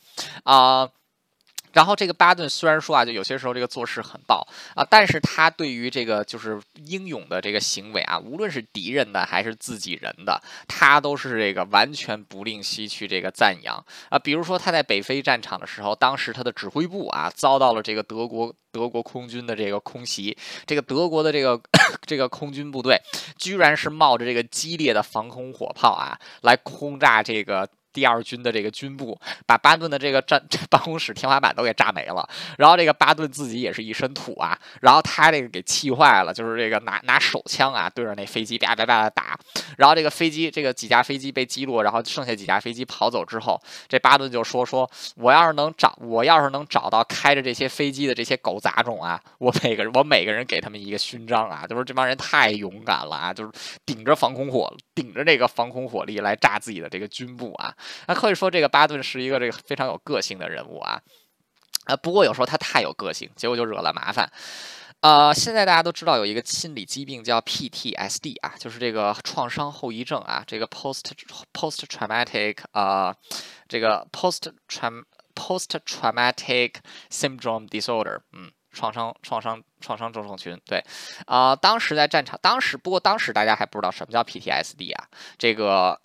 [0.45, 0.89] 啊！
[1.75, 14.19] 然后这个巴顿虽然说啊，就有些时候这个做事很暴啊，但是他对于这个就是英勇的这个行为啊，无论是敌人的还是自己人的，他都是这个完全不吝惜去这个赞扬啊。
[14.19, 21.61] 比如说他在北非战场的时候，当时他的指挥部啊遭到了这个德国德国空军的这个空袭，这个德国的这个
[22.07, 22.97] 这个空军部队
[23.37, 27.69] 居然是冒着这个激烈的防空火炮啊来轰炸这个。
[27.95, 32.29] 第二军的这个军部把巴顿的这个战办公室天花板都给炸没了，
[32.59, 39.39] 然后这个巴顿自己也是一身土啊，然后他这个给气坏了，就是这个拿拿手枪啊对着那飞机叭叭叭的打，
[39.79, 53.51] 然后这个飞机这个几架飞机被击落，然后剩下几架飞机跑走之后，这巴顿就说说我要是能找我要是能找到开着这些飞机的这些狗杂种啊，我每个人我每个人给他们一个勋章啊，就是这帮人太勇敢了啊，就是
[53.87, 57.73] 顶着防空火顶着这个防空火力来炸自己的这个军部啊。
[58.07, 61.01] 那可以说，这个巴顿是一个这个非常有个性的人物啊，
[61.85, 64.31] 啊，不过有时候他太有个性，结果就惹了麻烦。
[65.01, 71.03] 呃，现在大家都知道有一个心理疾病叫 PTSD 啊，就是这个创伤后遗症啊，这个 post
[71.53, 73.15] post traumatic 啊，
[73.69, 75.05] 这个 post tra
[75.35, 76.77] post traumatic
[77.11, 79.63] syndrome disorder，嗯，创伤创伤。
[79.85, 80.83] 创伤症候群，对，
[81.27, 85.07] 啊，当时在战场，当时不过当时大家还不知道什么叫 PTSD 啊，
[85.37, 86.01] 这个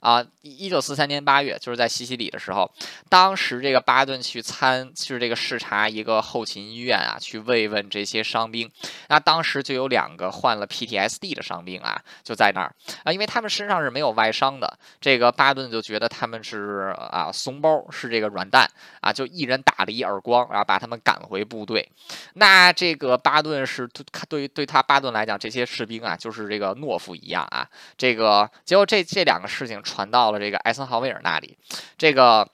[0.00, 2.70] 啊，一九四三年八月，就是在西西里的时候，
[3.08, 8.70] 当时这个巴顿去参，就是这个视察一个后勤医院啊，去慰问这些伤兵，
[9.08, 12.74] 那当时就有两个患了 PTSD 的伤兵啊，就在那儿
[13.04, 18.68] 啊，因为他们身上是没有外伤的，这个巴顿就觉得他们是啊怂包，是这个软蛋
[19.00, 21.88] 啊，就一人打了一耳光，然后把他们赶回部队，
[22.34, 23.12] 那这个。
[23.22, 27.64] 巴顿是对对对他巴顿来讲，这些士兵啊，就是这个懦夫一样啊。
[27.96, 31.56] 这个结果，这这两个事情传到了这个艾森豪威尔那里，
[31.96, 32.50] 这个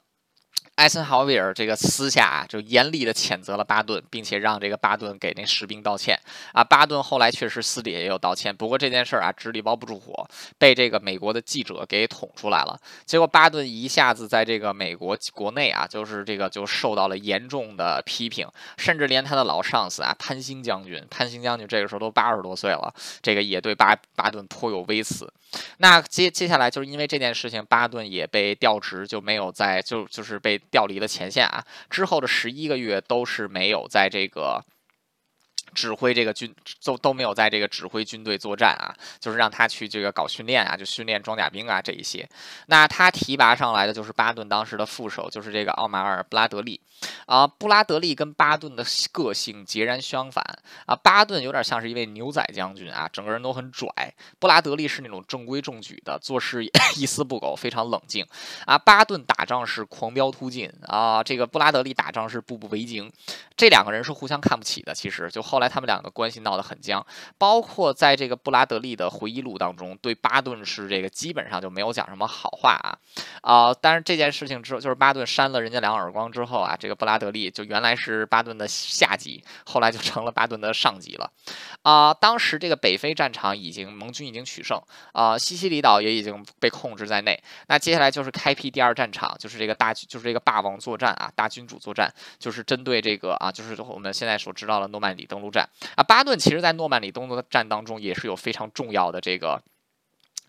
[0.78, 6.16] 艾森豪威尔这个私下啊就严厉的谴责了巴顿，并且让这个巴顿给那士兵道歉
[6.52, 6.62] 啊。
[6.62, 10.24] 巴顿后来确实私底下也有道歉，不过这件事儿啊纸里包不住火，
[10.56, 12.78] 被这个美国的记者给捅出来了。
[13.04, 25.28] 结果巴顿一下子在这个美国国内啊，就是这个就受到了严重的批评，甚至连他的老上司啊潘兴将军，潘兴将军这个时候都八十多岁了，这个也对巴巴顿颇有微词。
[25.78, 30.56] 那接接下来就是因为这件事情，巴顿也被调职，就没有在就就是被。
[30.70, 34.64] 调离了前线啊，之后的十一个月都是没有在这个。
[35.74, 36.54] 指挥这个军
[36.84, 42.28] 都都没有在这个指挥军队作战啊，就是让他去这个搞训练啊，就训练装甲兵啊这一些。
[42.66, 46.80] 那他提拔上来的就是巴顿当时的副手，就是这个奥马尔·布拉德利
[47.26, 47.46] 啊。
[47.46, 50.44] 布拉德利跟巴顿的个性截然相反
[50.86, 50.96] 啊。
[50.96, 53.88] 巴顿有点像是一位牛仔将军啊，整个人都很拽。
[54.38, 56.64] 布拉德利是那种中规中矩的，做事
[56.96, 58.26] 一丝不苟，非常冷静
[58.66, 58.76] 啊。
[58.78, 63.10] 巴顿打仗是狂飙突进啊，这个布拉德利打仗是步步为营。
[63.56, 67.04] 这两个人是互相看不起的，其实就后后来他们两个关系闹得很僵，
[67.36, 72.94] 包括在这个布拉德利的回忆录当中，对巴顿是这个基本上就没有讲什么好话啊
[73.42, 73.74] 啊！
[73.74, 81.28] 但是这件事情之后，就是巴顿扇了人家两耳光之后啊，这个布拉德利就原来是巴顿的下级，后来就成了巴顿的上级了
[81.82, 82.14] 啊。
[82.14, 84.80] 当时这个北非战场已经盟军已经取胜
[85.10, 93.50] 啊，西西里岛也已经被控制在内，那接下来就是开辟第二战场，就是这个大就是这个霸王作战啊，大君主作战，就是针对这个啊。
[93.50, 99.62] 就是我们现在所知道的诺曼底登陆战啊，巴顿其实在诺曼底登陆战当中也是有非常重要的这个。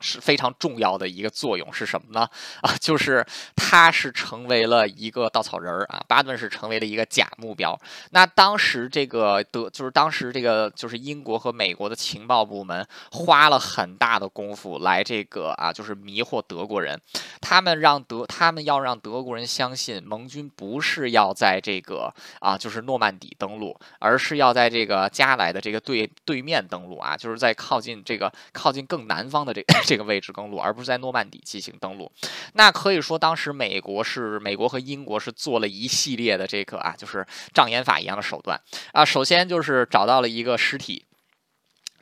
[0.01, 2.29] 是非常重要的一个作用是什么呢？
[2.61, 3.25] 啊，就是
[3.55, 7.79] 他是成为了一个稻草人儿啊，巴顿是成为了一个假目标。
[8.11, 16.99] 那当时这个德，就是当时这个就是英国和美国的情报部门花了很大的功夫来这个啊，就是迷惑德国人。
[17.41, 29.88] 他们让德，他们要让德国人相信盟军不是要在这个啊，就是诺曼底登陆，而是要在这个加来的这个对对面登陆啊，就是在靠近这个靠近更南方的这个。
[29.89, 32.11] 这个位置登陆，而不是在诺曼底进行登陆。
[32.53, 37.25] 那可以说，当时美国是美国和英国是做了一系列的这个啊，就是
[37.55, 38.61] 障眼法一样的手段
[38.91, 39.03] 啊。
[39.03, 41.03] 首先就是找到了一个尸体。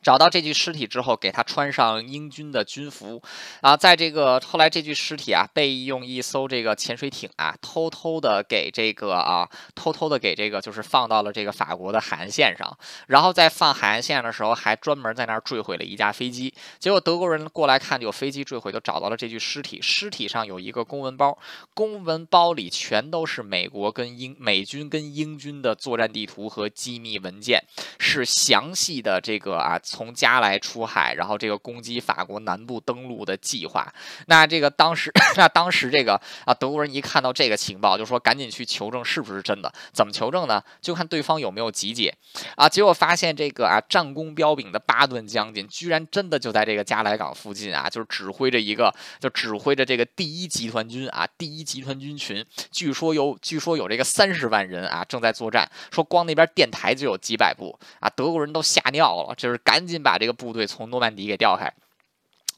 [0.07, 3.21] 找到这具尸体之后，给他穿上英军的军服，
[3.59, 12.77] 啊，在这个后来这具尸体啊，被用一艘这个潜水艇啊，偷偷的给这个啊，偷偷的给这个就是放到了这个法国的海岸线上，
[13.07, 16.53] 然后在放海岸线的时候，还专门在那儿坠毁了一架飞机。
[16.79, 19.81] 结果德国人过来看，有飞机坠毁，就找到了这具尸体。
[19.81, 21.37] 尸体上有一个公文包，
[21.73, 27.61] 公文包里全都是美国跟英美军跟英军的作战地图和机密文件，
[27.99, 29.77] 是详细的这个啊。
[29.97, 33.91] 从加来出海，然后这个攻击法国南部登陆的计划。
[34.27, 36.13] 那这个当时， 那当时这个
[36.45, 39.73] 啊，德国人一看到这个情报，就说赶紧去求证是不是真的。
[39.91, 40.61] 怎么求证呢？
[40.79, 42.15] 就看对方有没有集结
[42.55, 42.69] 啊。
[42.69, 55.67] 结果发现这个啊，战功彪炳的巴顿将军，居然真的就在这个加莱港附近啊，就是指挥着一个，就指挥着这个第一集团军啊，第一集团军群，据说有，据说有这个三十万人啊，正在作战。
[55.89, 59.76] 说光那边电台就有几百部啊，德国人都吓尿了，就是赶。
[59.77, 61.71] 赶紧把这个部队从诺曼底给调开。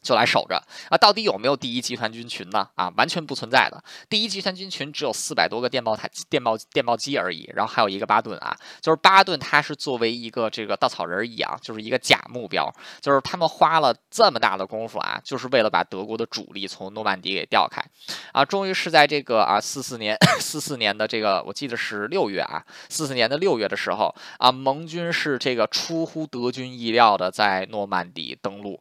[0.01, 0.55] 就来守着
[0.89, 0.97] 啊！
[0.97, 2.67] 到底有没有第一集团军群呢？
[2.75, 3.83] 啊，完全不存在的。
[4.09, 7.49] 第一集团军群只有四百多个电报台、电报电报机而已。
[7.53, 12.73] 然后还有一个巴顿啊，就是巴顿，他是作为一个这个稻草人一样，就是一个假目标。
[13.01, 17.83] 就是他们花了这么大的功夫啊，就是为了把德国的主力从诺曼底给调开
[18.31, 18.43] 啊。
[18.45, 28.79] 终于是在这个啊四四年四四年的这个，我记得是六月啊，四四年的六月的时候啊，盟军是这个出乎德军意料的在诺曼底登陆。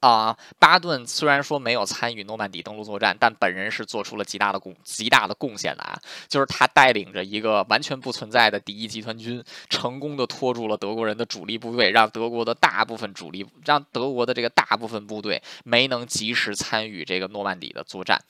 [0.00, 5.98] 啊，巴顿虽然说没有参与诺曼底登陆作战，但本人是做出了极大的贡极大的贡献的啊！
[6.28, 18.20] 就是他带领着一个完全不存在的第一集团军，成功的拖住了德国人的主力部队，让德国的大部分主力，让德国的这个大部分部队没能及时参与这个诺曼底的作战。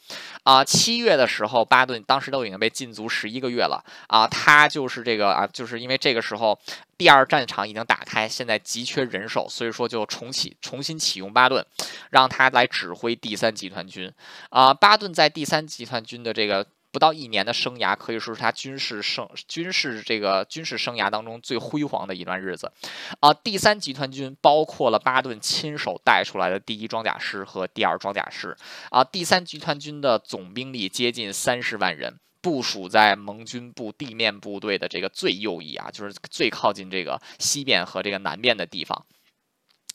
[0.44, 4.26] 啊，七月的时候，巴顿当时都已经被禁足十一个月了啊！
[4.28, 6.58] 他就是这个啊，就是因为这个时候。
[6.98, 11.64] 第二战场已经打开，现在急缺人手，所以说就重启、重新启用巴顿，
[12.10, 14.10] 让他来指挥第三集团军。
[14.50, 22.72] 啊，巴顿在第三集团军的这个不到一年的生涯，可以说是他军事生、军事这个军事生涯当中最辉煌的一段日子。
[23.20, 28.56] 啊，第三集团军包括了巴顿亲手带出来的第一装甲师和第二装甲师。
[28.90, 32.18] 啊，第三集团军的总兵力接近三十万人。
[32.46, 39.04] 部署在盟军部地面部队的这个最右翼啊，就是最靠近这个西边和这个南边的地方。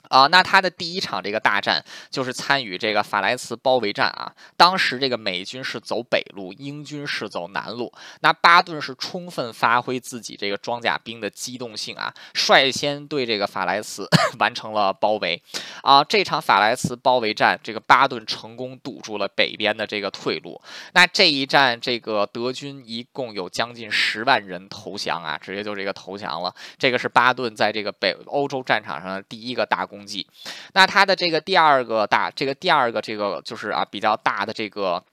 [0.10, 4.34] 啊，那他的第一场这个大战就是参与这个法莱茨包围战啊。
[4.58, 7.93] 当时这个美军是走北路，英军是走南路。
[8.22, 14.08] 那巴顿是充分发挥自己这个装甲兵的机动性啊，率先对这个法莱茨
[14.39, 15.41] 完成了包围。
[15.84, 20.60] 啊，这场法莱茨包围战，这个巴顿成功堵住了北边的这个退路。
[20.93, 26.54] 那这一战，这个德军一共有将近十万人投降啊，直接就这个投降了。
[26.78, 29.88] 这个是巴顿在这个北欧洲战场上的第一个大。
[29.91, 30.25] 攻击，
[30.73, 35.03] 那他的这个第二个大，这个第二个这个就是啊比较大的这个。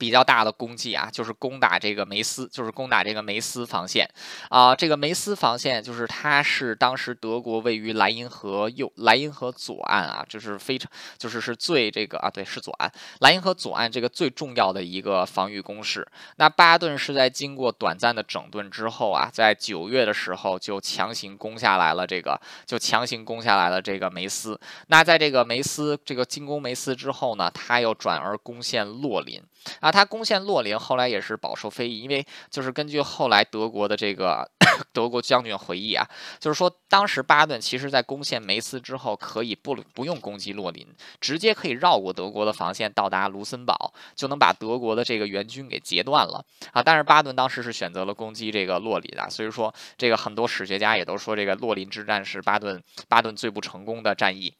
[0.00, 4.08] 比较大的功绩啊，就是攻打这个梅斯，就是攻打这个梅斯防线
[4.48, 4.74] 啊。
[4.74, 16.06] 这个梅斯防线就是它是当时德国位于莱茵河右莱茵河左岸啊，就是非常就是是最这个啊，对，是左岸莱茵河左岸这个最重要的一个防御工事。
[16.36, 24.58] 那巴顿是在经过短暂的整顿之后啊，在九月的时候就强行攻下来了这个，就强行攻下来了这个梅斯。
[24.86, 29.42] 那在这个梅斯这个进攻梅斯之后呢，他又转而攻陷洛林
[29.80, 29.90] 啊。
[29.90, 34.48] 他攻陷洛林，后来也是饱受非议，因为就是根据后来德国的这个
[34.92, 36.06] 德国将军回忆啊，
[36.38, 40.86] 就是说当时巴顿其实在攻陷梅斯之后，可以不不用攻击洛林，
[41.20, 46.82] 直接可以绕过德国的防线到达卢森堡，就能把德国的这个援军给截断了啊。
[46.82, 54.54] 但是巴顿当时是选择了攻击这个洛林啊，所以说这个很多史学家也都说这个洛林之战是巴顿巴顿最不成功的战役。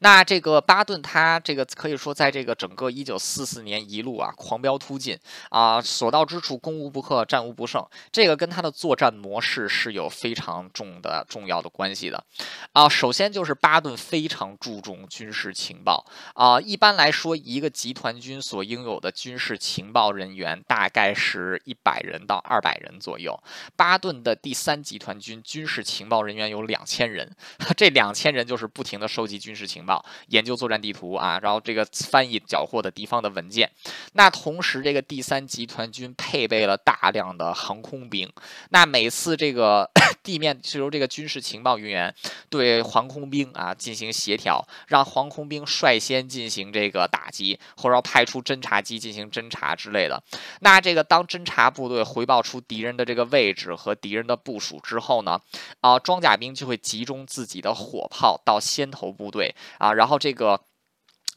[0.00, 5.18] 那这个巴顿，他这个可以说在这个整个一九四四年一路啊狂飙突进
[5.50, 7.86] 啊，所到之处攻无不克，战无不胜。
[8.10, 12.24] 这个跟他的作战模式是有非常重的重要的关系的
[12.72, 12.88] 啊。
[12.88, 16.04] 首先就是巴顿非常注重军事情报
[16.34, 16.58] 啊。
[16.58, 23.38] 一般来说，一个集团军所应有的军事情报人员大概是一百人到二百人左右。
[23.76, 27.30] 巴顿的第三集团军军事情报人员有两千人，
[27.76, 29.57] 这两千人就是不停的收集军。
[29.58, 33.70] 是情报研究作战地图啊，然后这个翻译缴获的敌方的文件。
[34.12, 38.30] 那同时，这个第三集团军配备了大量的航空兵。
[38.70, 39.90] 那每次这个
[40.22, 42.14] 地面是由这个军事情报人员
[42.48, 50.22] 对航空兵啊进行协调，让航空兵率先进行这个打击，或者派出侦察机进行侦察之类的。
[50.60, 55.40] 那这个当侦察部队回报出敌人的这个位置和敌人的部署之后呢，
[55.80, 59.47] 啊，装甲兵就会集中自己的火炮到先头部队。
[59.78, 60.60] 啊，然后这个，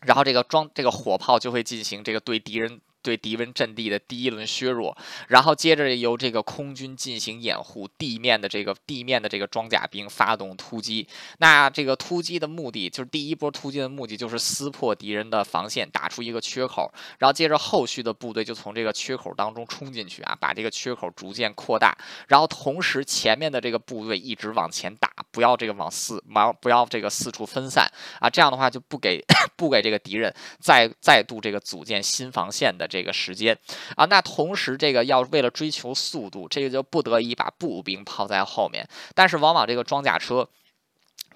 [0.02, 2.82] 然后这个装这个火炮就会进行这个对敌人。
[3.04, 4.96] 对敌人阵地的第一轮削弱，
[5.28, 11.08] 然后接着由这个空军进行掩护，地面的这个地面的这个装甲兵发动突击。
[11.40, 21.98] 那这个突击的目的就是第一波突击的目的就是撕破敌人的防线，打出一个缺口，然后接着后续的部队就从这个缺口当中冲进去啊，把这个缺口逐渐扩大，
[22.28, 29.24] 然后同时前面的这个部队一直往前打，不要这个往四往不要这个四处分散啊，这样的话就不给
[29.56, 32.88] 不给这个敌人再再度这个组建新防线的。
[32.88, 33.58] 这个时间
[33.96, 40.48] 啊，那同时这个要为了追求速度，这个就不得已把步兵抛在后面，但是往往这个装甲车。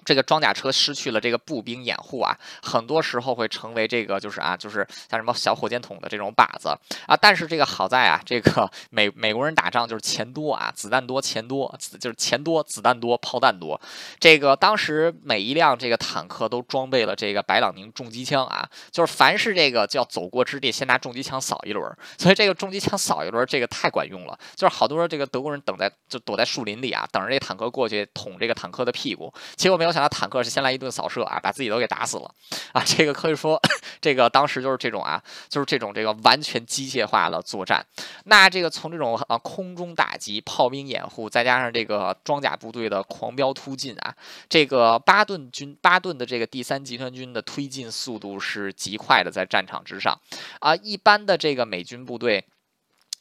[0.06, 6.68] 这个装甲车失去了这个步兵掩护啊，很多时候会成为这个就是啊，就是像什么小火箭筒的这种靶子
[7.08, 7.16] 啊。
[7.20, 13.78] 但是这个好在啊，这个 美美国人打仗就是钱多啊，子弹多，钱多，就是钱多，子弹多，炮弹多。
[14.20, 21.84] 这个当时每一辆这个坦克都装备了这个白朗宁重机枪啊，就是凡是这个叫走过之地，先拿重机枪扫一轮。
[22.16, 24.38] 所以这个重机枪扫一轮，这个太管用了。
[24.54, 29.95] 就是好多这个德国人等在就躲在树林里啊，等着这坦克过去捅这个坦克的屁股，结果没有。
[29.96, 32.30] 想到坦克是先来一顿扫射啊，把自己都给打死了
[32.72, 32.84] 啊！
[32.84, 33.58] 这个可以说，
[33.98, 37.82] 这个当时就是这种啊，就是这种这个完全机械化的作战。
[38.24, 44.14] 那这个从这种啊空中打击、炮兵掩护，再加上这个装甲部队的狂飙突进啊，
[44.50, 50.20] 这个巴顿军巴顿的这个第三集团军的推进速度是极快的，在战场之上
[50.60, 52.44] 啊，一般的这个美军部队。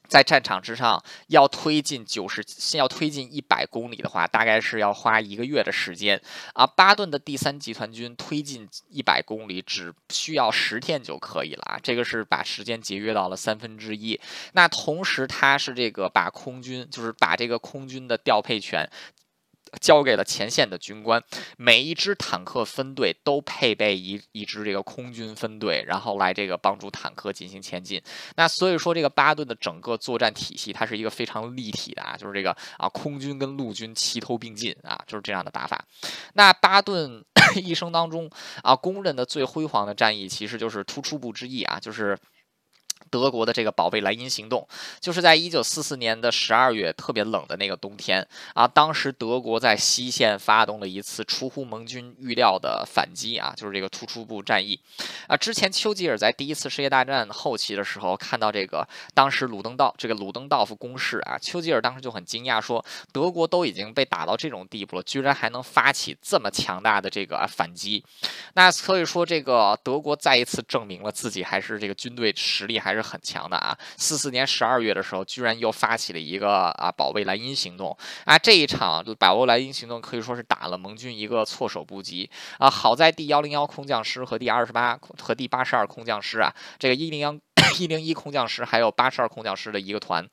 [0.08, 6.22] 在战场之上，要推进九十，先要推进一百公里的话，大概是要花一个月的时间
[6.54, 6.66] 啊。
[6.66, 14.20] 巴顿的第三集团军推进一百公里只需要十天就可以了啊，这个是把时间节约到了三分之一。
[14.54, 18.90] 那同时，他是这个把空军，就是把这个空军的调配权。
[19.80, 21.24] 交给了前线的军官，
[21.58, 28.02] 每一支坦克分队都配备一一支这个空军分队，然后来这个帮助坦克进行前进。
[28.36, 35.84] 那所以说，这个巴顿的整个作战体系，它是一个非常立体的啊，就是这个啊，空军跟陆军齐头并进啊，就是这样的打法。
[36.34, 37.24] 那巴顿
[37.56, 38.30] 一生当中
[38.64, 42.18] 啊，公认的最辉煌的战役，其实就是突出部之役啊，就是。
[43.16, 44.68] 德国的这个宝贝莱茵行动，
[45.00, 48.68] 就是在一九四四年的十二月，特别冷的那个冬天啊。
[48.68, 54.78] 当时德国在西线发动了一次出乎盟军预料的反击啊，就是这个突出部战役
[55.30, 55.38] 啊。
[55.38, 68.04] 之前丘吉尔在第一次世界大战后期的时候，看到这个当时鲁登道这个鲁登道夫攻势啊，丘吉尔当时就很惊讶，说德国都已经被打到这种地步了，居然还能发起这么强大的这个反击。
[68.56, 73.05] 那所以说，这个德国再一次证明了自己还是这个军队实力还是。
[73.06, 73.78] 很强的啊！
[73.96, 77.96] 四四年十二月的时候，居然又发起了一个啊保卫莱茵行动
[78.26, 78.38] 啊！
[78.38, 82.70] 这一场保卫莱茵行动可以说是打了盟军一个措手不及啊！
[82.70, 87.38] 好在第幺零幺空降师和第二十八和第八十二空降师啊，这个一零幺
[87.78, 90.28] 一零一空降师还有八十二空降师的一个团。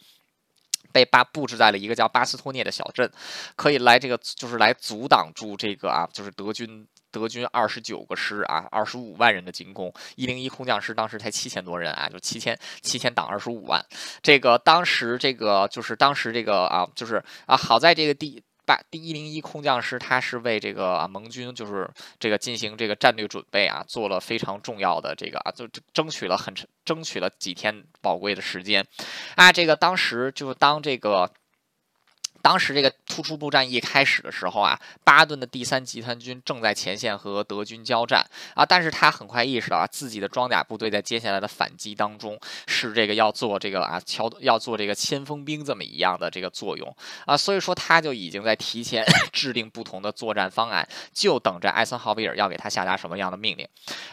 [0.92, 3.10] 被巴布置在了一个叫巴斯托涅的小镇，
[3.56, 9.92] 可以来这个就是来阻挡住这个啊，就是德军德军二十九个师啊，二十五万人的进攻。
[10.16, 13.84] 一零一空降师当时才七千多人啊，就七千七千挡二十五万。
[14.22, 18.42] 这个当时这个就是当时这个啊，就是啊，好在这个第。
[18.64, 21.90] 八第一零一空降师，他是为这个盟军就是
[22.20, 26.54] 这个进行这个战略准备啊，做了非常重要的这个啊，就争取了很
[26.84, 28.86] 争取了几天宝贵的时间
[29.34, 31.28] 啊，这个当时就当这个。
[32.42, 42.36] 当时这个突出部战役开始的时候啊，巴顿的第三集团军正在前线和德军交战啊，但是他很快意识到啊，自己的装甲部队在接下来的反击当中
[42.66, 46.92] 是这个要做这个啊桥要做这个先锋兵这么一样的这个作用
[47.26, 53.64] 啊，所以说他就已经在提前 制定不同的作战方案，就等着艾森豪威尔要给他下达什么样的命令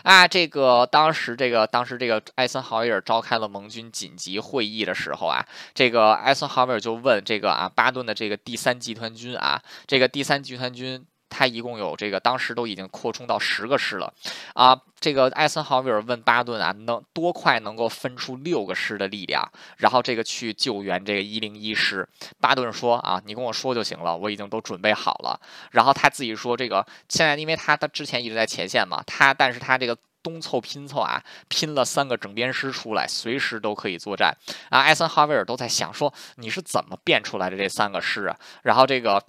[0.03, 0.27] 啊。
[0.27, 8.18] 这个当时这个当时这个艾森豪威尔召开了盟军紧急会议的时候啊，这个艾森豪威尔就问这个啊巴顿的。
[8.19, 14.13] 这个第三集团军啊，这个第三集团军，它一共有这个，当时都已经扩充到十个师了
[14.55, 14.77] 啊。
[14.99, 22.05] 这个艾森豪威尔问巴顿啊，能多快能够分出六个师的力量，然后这个去救援这个一零一师？
[22.41, 25.39] 巴顿说啊，你跟我说就行了，我已经都准备好了。
[25.71, 29.97] 然后他自己说，这个现在因为他他之前一直在前线嘛，他但是他这个。
[30.21, 34.35] 东凑拼凑啊，拼了三个整编师出来，随时都可以作战
[34.69, 34.79] 啊！
[34.81, 38.37] 艾森豪威尔都在想说，你是怎么变出来的这三个师啊？
[38.63, 39.23] 然后这个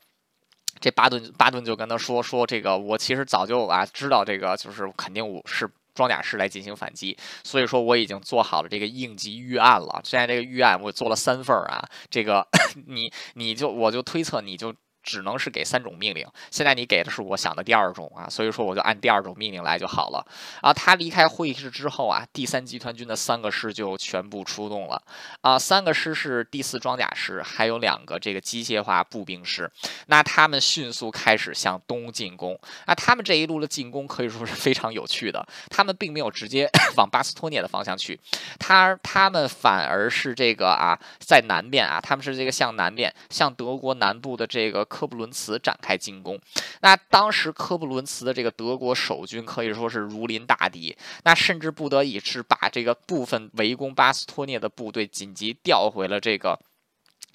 [0.80, 10.00] 这巴顿巴顿就跟他说说这个，我其实早就啊知道这个，就是肯定我是装甲师来进行反击，所以说我已经做好了这个应急预案了。
[10.04, 12.46] 现在这个预案我做了三份啊，这个
[12.88, 14.74] 你你就我就推测你就。
[15.02, 20.24] 只能是给三种命令，现在你给的是我想的第二种啊，所以说我就按第二种命令来就好了
[20.60, 20.72] 啊。
[20.72, 25.02] 他离开会议室之后啊，第三集团军的三个师就全部出动了
[25.40, 29.70] 啊，三个师是第四装甲师，还有两个这个机械化步兵师，
[30.06, 32.94] 那他们迅速开始向东进攻啊。
[32.94, 38.20] 他们这一路的进攻可以说是非常有趣的，他们并没有直接 往巴斯托涅的方向去，
[38.58, 44.86] 他他们反而是这个啊，在南边啊，他们是这个向南边，向德国南部的这个。
[44.90, 46.38] 科布伦茨展开进攻，
[46.82, 56.58] 那当时科布伦茨的这个德国守军可以说是如临大敌，那甚至不得已是把这个部分围攻巴斯托涅的部队紧急调回了这个。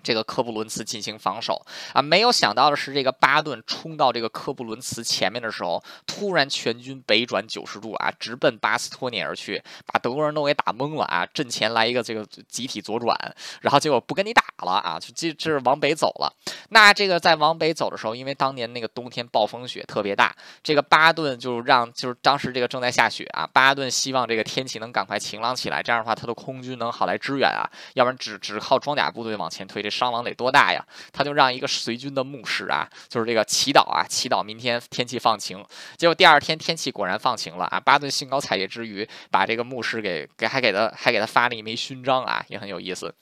[0.06, 1.60] 这个科布伦茨进行防守
[1.94, 11.26] 啊，没有想到的是，这个巴顿冲到这个科布伦茨前面的时候，突然全军北转九十度啊，直奔巴斯托涅而去，把德国人都给打懵了啊！
[11.26, 13.18] 阵前来一个这个集体左转，
[13.62, 16.32] 然后结果不跟你打了啊，就这这是往北走了。
[16.70, 29.95] 那这个在往北走的时候，因为当年那个冬天暴风雪特别大，这个巴顿就让就是当时这个正在下雪啊，巴顿希望这个天气能赶快晴朗起来，这样的话他的空军能好来支援啊，要不然只只靠装甲部队往前推这。
[29.96, 30.86] 伤亡得多大呀？
[31.14, 35.64] 他就让一个随军的牧师啊，就是这个祈祷啊，祈祷明天天气放晴。
[35.98, 37.80] 结果第二天天气果然放晴了啊！
[37.80, 43.14] 巴顿兴高采烈之余，把这个牧师给给还给他还给他发了一枚勋章啊，也很有意思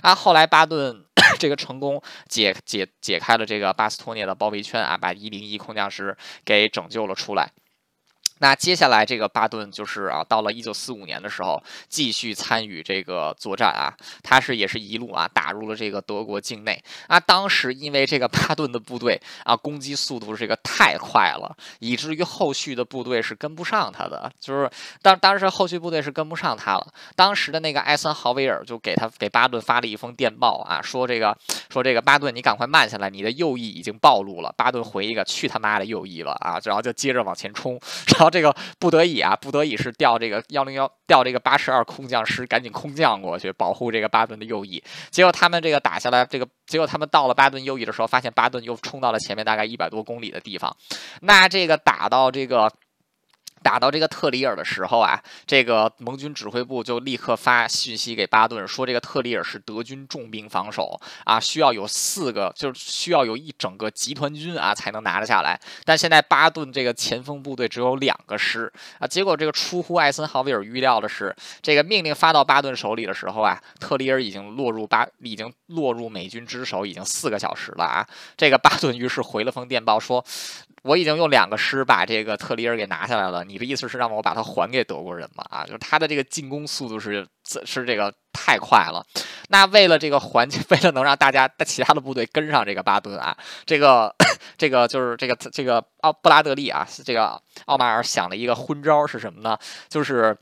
[0.00, 0.14] 啊。
[0.14, 1.04] 后来巴顿
[1.38, 7.50] 这个成功解解解开了这个巴斯托涅的包围圈啊，把一零一空降师给拯救了出来。
[8.42, 17.20] 那接下来这个巴顿就是啊，到了一九四五年的时候，继续参与这个作战啊，他是也是一路啊打入了这个德国境内啊。
[17.20, 24.68] 当时因为这个巴顿的部队啊，攻击速度这个太快了，以至于后续的部队是跟不上他的，就是
[25.00, 26.92] 当当时后续部队是跟不上他了。
[27.14, 31.38] 当时的那个艾森豪威尔就给他给巴顿发了一封电报啊，说这个
[31.70, 34.52] 说这个巴顿你赶快慢下来，你的右翼已经暴露了。
[34.56, 37.78] 巴顿回一个去他妈的右翼了啊，然后就接着往前冲，
[38.08, 38.31] 然后。
[38.32, 44.82] 这个不得已啊，不得已是调这个幺零幺，调这个八十二空降师，赶紧空降过去保护这个巴顿的右翼。
[45.10, 50.74] 结果他们这个打下来，这个结果他们到了巴顿右翼的时候，发现巴顿又冲到了前面大概一百多公里的地方。
[51.20, 52.72] 那这个打到这个。
[53.62, 65.58] 打到这个特里尔的时候啊，这个盟军指挥部就立刻发信息给巴顿，说这个特里尔是德军重兵防守啊，需要有四个，就是需要有一整个集团军啊才能拿得下来。
[65.84, 78.06] 但现在巴顿这个前锋部队只有两个师啊，结果这个出乎艾森豪威尔预料的是，这个命令发到巴顿手里的时候啊，特里尔已经落入巴，已经落入美军之手，已经四个小时了啊。
[78.36, 80.24] 这个巴顿于是回了封电报说。
[80.82, 85.44] 我已经用两个师把这个特里尔给拿下来了，你的意思是让我把它还给德国人吗？
[85.48, 87.26] 啊，就是他的这个进攻速度是
[87.64, 89.04] 是这个太快了。
[89.48, 94.14] 那为了这个环境， 为了能让大家在其他的部队跟上这个巴顿啊，这个
[94.58, 99.56] 这个就是这个这个奥布拉德利啊，这个奥马尔想了一个昏招是什么呢？
[99.88, 100.36] 就是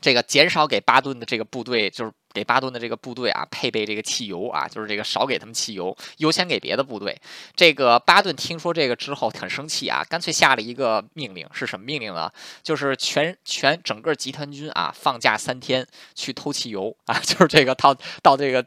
[0.00, 2.12] 这个减少给巴顿的这个部队就是。
[2.34, 7.18] 给巴顿的这个部队啊配备这个汽油啊，就是这个少给他们汽油，优先给别的部队。
[7.56, 12.30] 这个巴顿听说这个之后很生气啊，干脆下了一个命令，是什么命令呢？
[12.62, 15.84] 就是全全整个集团军啊放假三天
[16.14, 18.64] 去偷汽油啊， 就是这个到到这个。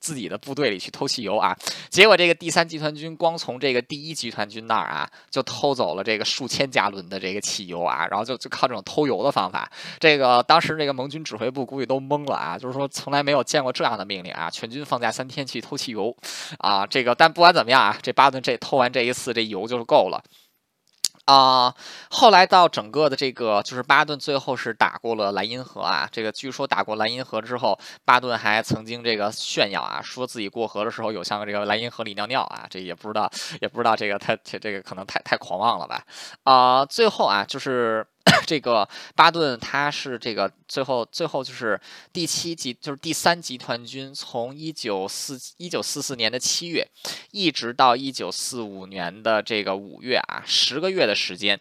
[0.00, 1.56] 自己的部队里去偷汽油啊，
[1.90, 16.14] 结果这个第三集团军光从这个第一集团军那儿啊，就偷走了这个数千加仑的这个汽油啊，然后就就靠这种偷油的方法，这个当时这个盟军指挥部估计都懵了啊，就是说从来没有见过这样的命令啊，全军放假三天去偷汽油。
[16.58, 20.22] 啊，这个但不管怎么样啊，这巴顿这偷完这一次这油就是够了。
[21.24, 21.74] 啊，
[22.10, 26.08] 后来到整个的这个，就是巴顿最后是打过了莱茵河啊。
[26.10, 32.66] 这个据说打过莱茵河之后，巴顿还曾经这个炫耀啊，说自己过河的时候有像这个莱茵河里尿尿啊。
[32.68, 36.02] 这也不知道，也不知道这个他这这个可能太太狂妄了吧？
[36.44, 38.06] 啊，最后啊，就是。
[38.46, 41.78] 这个巴顿他是这个最后最后就是
[42.12, 46.86] 第七集就是第三集团军从一九四一九四四年的七月
[47.32, 51.60] 一直到一九四五年的这个五月啊十个月的时间。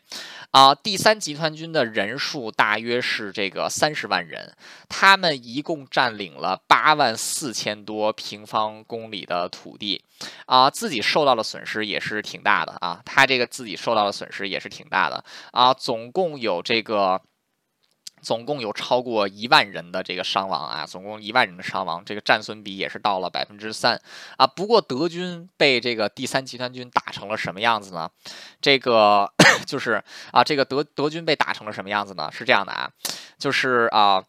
[0.51, 4.53] 啊第三集团军的人数大约是这个三十万人，
[4.87, 10.03] 他们一共占领了八万四千多平方公里的土地。
[10.45, 15.21] 啊自己受到的损失也是挺大的啊他这个自己受到的损失也是挺大的。
[15.51, 16.61] 啊总共有有。
[16.61, 17.21] 这个
[18.21, 24.01] 总共有超过一万人的这个伤亡啊，总共一万人的伤亡，这个战损比也是到了百分之三
[24.37, 24.47] 啊。
[24.47, 28.09] 不过德军被这个第三集团军打成了什么样子呢？
[28.61, 29.31] 这个
[29.67, 32.31] 就是啊，这个德德军被打成了什么样子呢？
[32.31, 32.89] 是这样的啊，
[33.37, 34.23] 就是啊，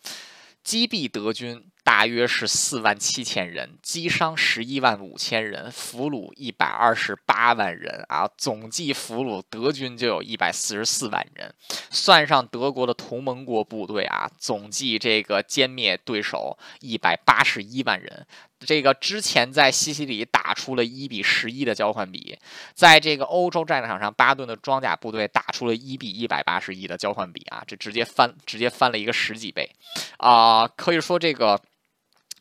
[0.62, 1.70] 击毙德军。
[1.84, 8.26] 大约是四万七千人，击伤十一万五千人，俘虏一百二十八万人啊！
[8.38, 11.54] 总计俘虏德军就有一百四十四万人，
[11.90, 18.26] 算上德国的同盟国部队啊，总计这个歼灭对手一百八十一万人。
[18.60, 22.38] 这个之前在西西里打出了一比十一的交换比，
[22.72, 27.62] 在这个欧洲战场上，巴顿的装甲部队打出了一比一百八十一的交换比啊！
[27.66, 29.70] 这直接翻，直接翻了一个十几倍
[30.16, 30.66] 啊！
[30.66, 31.60] 可以说这个。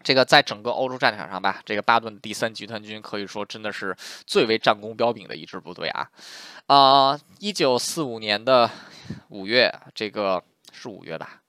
[0.04, 3.96] 这个在整个欧洲战场上吧，这个巴顿第三集团军可以说真的是
[4.28, 6.10] 最为战功彪炳的一支部队啊！
[6.68, 8.70] 啊，一九四五年的
[9.30, 11.42] 五月，这个是五月吧？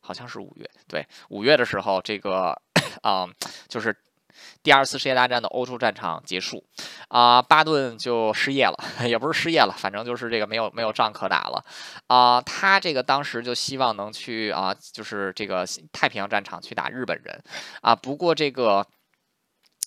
[0.00, 2.60] 好像是五月，对，五月的时候，这个
[3.02, 3.26] 啊，
[3.68, 3.96] 就是。
[4.62, 6.64] 第二次世界大战的欧洲战场结束，
[7.08, 8.76] 啊，巴顿就失业了，
[9.08, 11.64] 也不是失业了，反正就是这个没有没有仗可打了，
[12.06, 17.42] 啊，他这个当时就希望能去啊，就是这个太平洋战场去打日本人，
[17.80, 18.86] 啊，不过这个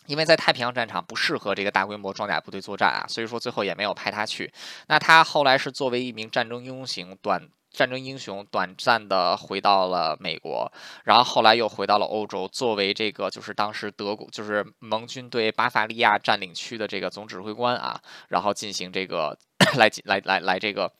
[0.07, 4.53] 因为在太平洋战场不适合这个大规模装甲部队作战啊，所以说最后也没有派他去。
[4.87, 7.49] 那他后来是作为一名战争英雄短。
[7.75, 10.71] 战争英雄短暂的回到了美国，
[11.03, 19.37] 然后后来又回到了欧洲，作为这个就是当时德国就是盟军对巴伐利亚占领区的这个总指挥官啊，然后进行这个
[19.77, 20.91] 来来来来这个。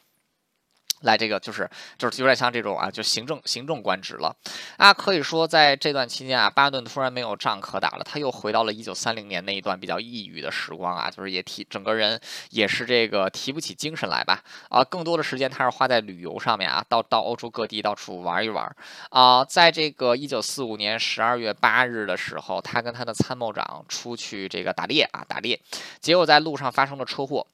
[1.06, 4.36] 来，这个就是就是有点像这种啊，就行政行政官职了
[4.78, 4.93] 啊。
[4.93, 14.84] 可以说，在这段期间啊，巴顿突然没有仗可打了，他又回到了一九三零年那一段比较抑郁的时光啊，就是也提整个人也是这个提不起精神来吧啊。
[14.84, 18.76] 更多的时间他是花在旅游上面啊，到到欧洲各地到处玩一玩
[19.10, 19.45] 啊。
[19.45, 25.60] 在这个一九四五年十二月八日的时候，他跟他的参谋长出去这个打猎啊，打猎，
[25.99, 27.45] 结果在路上发生了车祸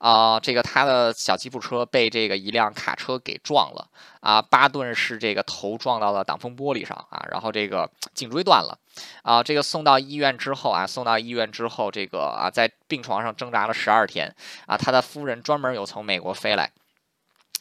[0.00, 2.96] 啊，这个他的小吉普车被这个一辆卡。
[3.00, 3.88] 车给撞了
[4.20, 4.42] 啊！
[4.42, 8.78] 巴顿是这个头撞到了挡风玻璃上啊，然后这个颈椎断了
[9.22, 9.42] 啊。
[9.42, 14.30] 这个送到医院之后啊，送到医院之后，这个啊在病床上挣扎了十二天
[14.66, 14.76] 啊。
[14.76, 16.70] 他的夫人专门有从美国飞来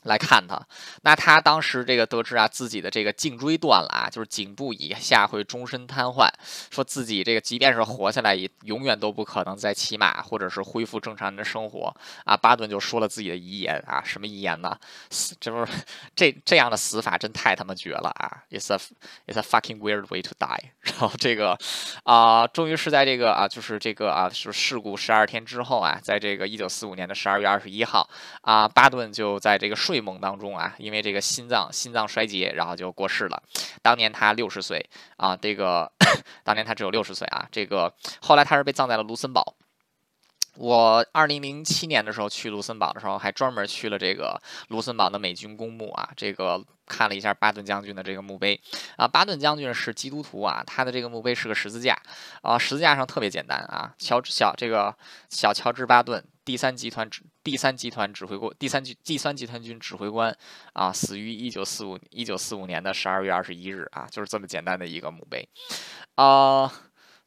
[0.04, 0.58] 来看他，
[1.02, 6.30] 那他当时这个得知啊，自己的这个颈椎断了啊，就是颈部以下会终身瘫痪，
[6.72, 11.94] 说自己这个即便是活下来，也永远都不可能再骑马或者是恢复正常人的生活
[12.24, 12.38] 啊。
[12.38, 14.78] 巴顿就说了自己的遗言啊，什么遗言呢？
[15.38, 15.72] 这不是
[16.16, 18.78] 这这样的死法真太他妈绝了啊！It's a
[19.28, 20.70] it's a fucking weird way to die。
[20.80, 21.58] 然后这个
[22.04, 28.10] 啊，终于是在这个啊，就是这个啊，是事故十二天之后啊，在这个一九四五年的十二月二十一号
[28.44, 29.76] 啊，巴顿就在这个。
[29.90, 33.42] 睡梦当中啊，因为这个心脏心脏衰竭，然后就过世了。
[33.82, 34.88] 当年他六十岁
[35.18, 35.92] 啊，这个
[36.46, 37.48] 当年他只有六十岁啊。
[37.52, 39.56] 这个后来他是被葬在了卢森堡。
[40.58, 48.62] 我二零零七年的时候去卢森堡的时候，还专门去了这个卢森堡的美军公墓啊，这个看了一下巴顿将军的这个墓碑
[48.96, 49.08] 啊。
[49.08, 52.00] 巴顿将军是基督徒啊，他的这个墓碑是个十字架
[52.44, 54.96] 啊，十字架上特别简单啊，乔治小这个
[55.32, 56.24] 小乔治巴顿。
[56.46, 57.08] 第三集团
[57.44, 60.36] 第三集团指挥官，第三集第三集团军指挥官
[60.74, 65.48] 啊，死于一九四五一九四五年的十二月二十一日啊，就是这么简单的一个墓碑
[66.16, 66.72] 啊。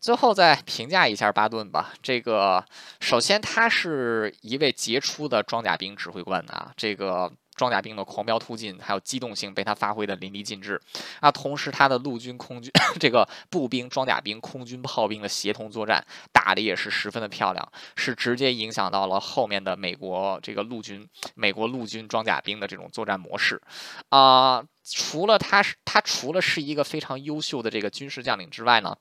[0.00, 1.92] 最后再评价一下巴顿吧。
[2.02, 2.64] 这个
[3.00, 7.32] 首先他是一位杰出的装甲兵指挥官啊，这个。
[7.54, 10.80] 装甲兵的狂飙突进，还有机动性被他发挥的淋漓尽致
[11.20, 11.30] 啊！
[11.30, 23.60] 同时，他的陆军、空军 这个步兵、装甲兵、空军炮兵的协同作战打的也是十分的漂亮，是直接影响到了后面的美国这个陆军、美国陆军装甲兵的这种作战模式
[24.08, 24.64] 啊！
[24.84, 28.96] 除了他是他除了是一个非常优秀的这个军事将领之外呢，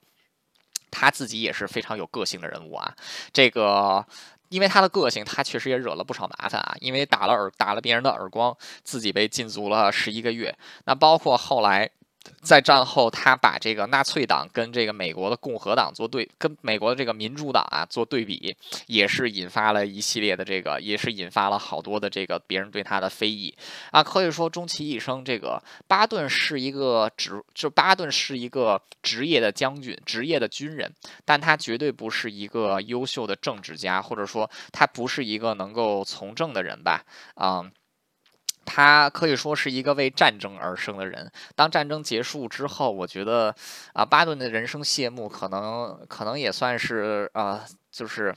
[0.90, 2.94] 他自己也是非常有个性的人物啊！
[3.32, 4.06] 这个。
[4.52, 6.76] 因为他的个性，他确实也惹了不少麻烦啊。
[6.80, 10.54] 因为打了耳打了别人的耳光，自己被禁足了十一个月。
[10.84, 11.90] 那包括后来。
[12.42, 18.56] 在战后，他把这个纳粹党跟这个美国的共和党做对，跟美国的这个民主党啊做对比，
[18.86, 23.54] 也是引发了一系列的这个，也是引发了好多的这个别人对他的非议
[23.90, 24.02] 啊。
[24.02, 30.92] 可以说，终其一生，这个巴顿是一个职，就巴顿是一个职业的将军，职业的军人，
[31.24, 37.04] 但他绝对不是一个优秀的政治家，或者说他不是一个能够从政的人吧？
[37.34, 37.70] 啊。
[38.64, 41.30] 他可以说是一个为战争而生的人。
[41.54, 43.54] 当战争结束之后，我觉得，
[43.92, 48.34] 啊，巴顿的人生谢幕，可能可能也算是啊，就是。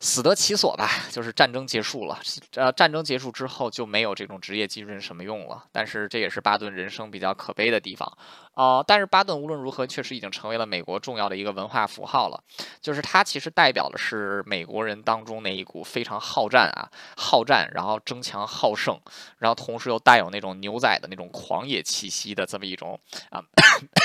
[0.00, 2.20] 死得其所吧，就是战争结束了。
[2.54, 5.64] 呃，战争结束之后就没有这种职业军人什么用了。
[5.72, 8.16] 但是这也是巴顿人生比较可悲的地方
[8.54, 8.80] 啊。
[8.80, 12.40] 但是巴顿无论如何确实已经成为了美国重要的一个文化符号了。
[12.80, 19.00] 就是他其实代表的是美国人当中那一股非常好战啊、好战，然后争强好胜，
[19.38, 23.42] 然后同时又带有那种牛仔的那种狂野气息的这么一种啊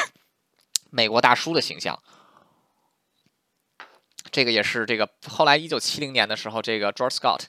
[0.89, 1.99] 美国大叔的形象。
[4.33, 7.45] 这个也是这个后来一九七零年的时候，这个 George Scott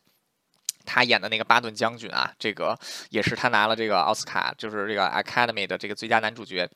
[0.84, 2.78] 他演的那个巴顿将军啊，这个
[3.08, 6.68] 也是他拿了这个奥斯卡，就是这个 Academy 的这个最佳男主角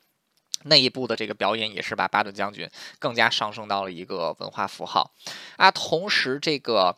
[0.63, 5.11] 那一部的这个表演，也是把巴顿将军更加上升到了一个文化符号
[5.57, 5.69] 啊。
[5.69, 6.97] 同时，这个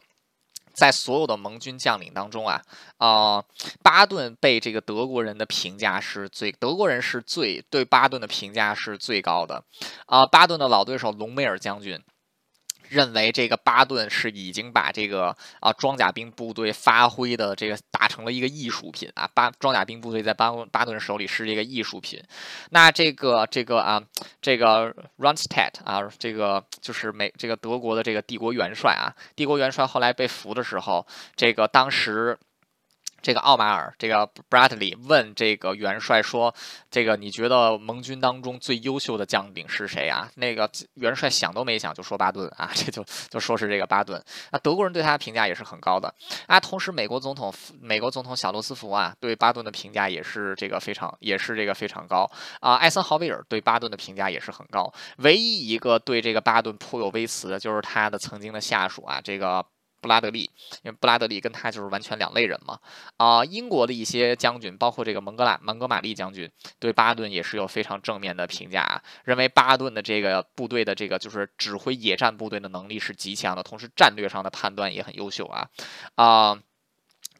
[0.74, 2.62] 在所有的盟军将领当中啊，
[2.96, 3.44] 啊，
[3.84, 9.66] 巴顿被这个德国人的评价是最，德国人是最对巴顿的评价是最高的
[10.06, 10.26] 啊。
[10.26, 12.02] 巴顿的老对手隆美尔将军。
[12.92, 22.22] 认为这个巴顿是已经把这个啊装甲兵部队发挥的这个打成了一个艺术品啊，巴装甲兵部队在巴巴顿手里是一个艺术品。
[22.72, 24.04] 那这个这个啊，
[24.42, 32.38] 这个 r u n s t a d t 啊，这个就是美这个德国的这个帝国元帅啊，帝国元帅后来被俘的时候，这个当时。
[33.22, 36.54] 这个奥马尔，这个 Bradley 问这个元帅说
[36.90, 44.22] ：“这个你觉得盟军当中最优秀的将领是谁啊？”那个元帅想都没想就说巴顿啊，这就就说是这个巴顿。
[44.50, 46.14] 啊，德国人对他的评价也是很高的
[46.48, 46.60] 啊。
[46.60, 52.76] 同时，美国总统美国总统小罗斯福啊，对巴顿的评价也是这个非常也是这个非常高啊。
[52.76, 54.92] 艾森豪威尔对巴顿的评价也是很高。
[55.18, 59.66] 唯一一个对这个巴顿颇有微词的就是他的曾经的下属啊，这个。
[60.02, 60.50] 布拉德利，
[60.84, 62.80] 因为布拉德利跟他就是完全两类人嘛。
[63.18, 75.70] 啊，英国的一些将军，包括这个蒙哥拉蒙哥马利将军，对巴顿也是有非常正面的评价啊，认为巴顿的这个部队的这个就是指挥野战部队的能力是极强的，同时战略上的判断也很优秀啊，
[76.16, 76.60] 啊。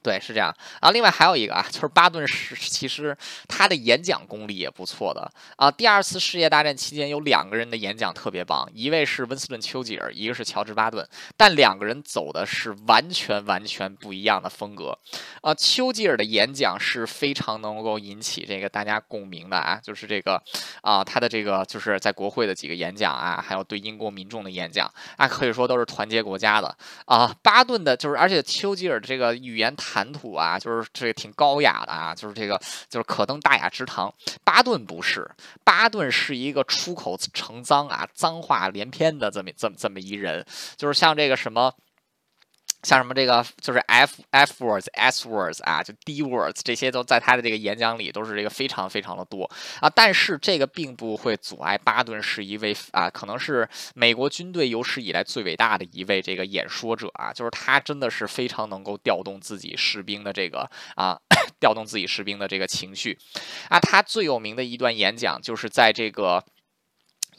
[0.04, 0.90] 对，是这样啊。
[0.90, 3.16] 另外还有一个啊，就是巴顿是其实
[3.48, 5.70] 他的演讲功力也不错的啊。
[5.70, 14.98] 第二次世界大战期间有两个人的演讲特别棒，一位是温斯顿·丘吉尔，一个是乔治·巴顿，但两个人走的是完全完全不一样的风格
[15.42, 15.54] 啊。
[15.54, 20.42] 丘吉尔的演讲是非常能够引起这个大家共鸣的啊，就是这个
[20.82, 26.76] 啊，他的这个就是在国会的几个演讲啊，还有对英国民众的演讲啊，可以说都是团结国家的
[27.06, 27.32] 啊。
[27.44, 29.76] 巴顿的就是，而且丘吉尔这个语言。
[29.92, 34.14] 谈吐啊，就是这个挺高雅的啊，就是这个就是可登大雅之堂。
[34.46, 35.30] 巴顿不是，
[35.66, 40.46] 巴顿是一个出口成脏啊，脏话连篇的这么这么这么一人，
[40.78, 41.74] 就是像这个什么。
[42.84, 61.20] 像什么这个就是 f f words s words 啊，就 d words 这些都在他的这个演讲里都是这个非常非常的多啊，但是这个并不会阻碍巴顿是一位啊，可能是美国军队有史以来最伟大的一位这个演说者啊，就是他真的是非常能够调动自己士兵的这个啊，
[61.60, 63.18] 调动自己士兵的这个情绪
[63.70, 66.44] 啊，他最有名的一段演讲就是在这个。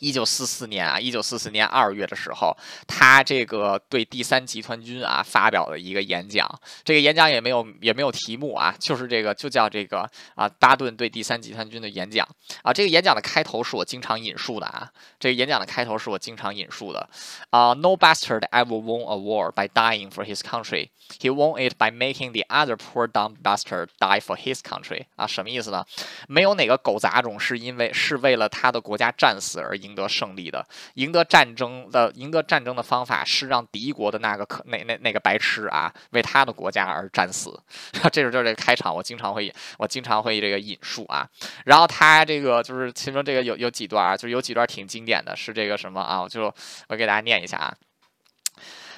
[0.02, 2.56] 一九四四年啊，一九四四年二月的时候，
[2.88, 6.44] 他这个对第三集团军啊发表了一个演讲。
[6.82, 12.26] 这个演讲也没有也没有题目啊，就是这个就叫这个啊巴顿对第三集团军的演讲
[12.62, 12.72] 啊。
[12.72, 14.90] 这个演讲的开头是我经常引述的啊。
[15.20, 17.08] 这个演讲的开头是我经常引述的
[17.50, 17.72] 啊。
[17.74, 20.88] No bastard ever won a war by dying for his country.
[21.20, 25.04] He won it by making the other poor dumb bastard die for his country.
[25.14, 25.84] 啊，什么意思呢？
[26.26, 29.91] 没有哪个狗杂种是因为是为了他的国家战死而赢。
[29.92, 37.52] 赢得胜利的，赢得战争的，赢得战争的方法是让敌国的那个可那那那个白痴啊，为他的国家而战死。
[38.10, 41.28] 这是就是这个开场，我经常会我经常会这个引述啊。
[41.66, 46.22] 然后他这个就是其中这个有有几段啊，就是有几段挺经典的，是这个什么啊？
[46.22, 46.52] 我就
[46.88, 47.74] 我给大家念一下啊。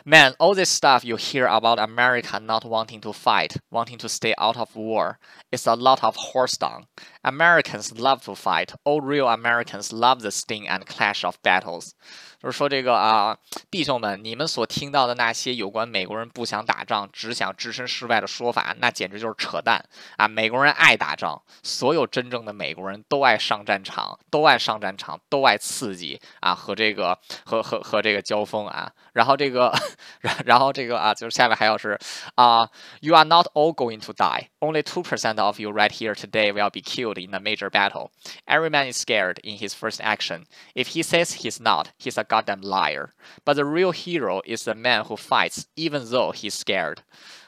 [0.06, 4.34] Man, all this stuff you hear about America not wanting to fight, wanting to stay
[4.36, 5.18] out of war,
[5.50, 6.88] it's a lot of horse dung.
[7.22, 8.74] Americans love to fight.
[8.84, 11.92] All real Americans love the sting and clash of battles.
[12.38, 13.38] 就是说这个啊，
[13.70, 19.82] 弟兄们，你们所听到的那些有关美国人不想打仗，只想置身事外的说法，那简直就是扯淡
[20.18, 20.28] 啊！
[20.28, 28.92] 美国人爱打仗，所有真正的美国人都爱上战场，都爱上战场，都爱刺激啊，和这个和和和这个交锋啊。
[29.14, 29.74] 然后这个，
[30.21, 31.97] 然然后这个啊，就是下面还有是
[32.35, 32.69] 啊，
[33.01, 34.49] You are not all going to die.
[34.59, 38.11] Only two percent of you right here today will be killed in a major battle.
[38.45, 40.45] Every man is scared in his first action.
[40.75, 43.11] If he says he's not, he's a goddamn liar.
[43.45, 46.97] But the real hero is the man who fights even though he's scared.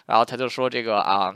[0.05, 1.35] 然后他就说这个啊，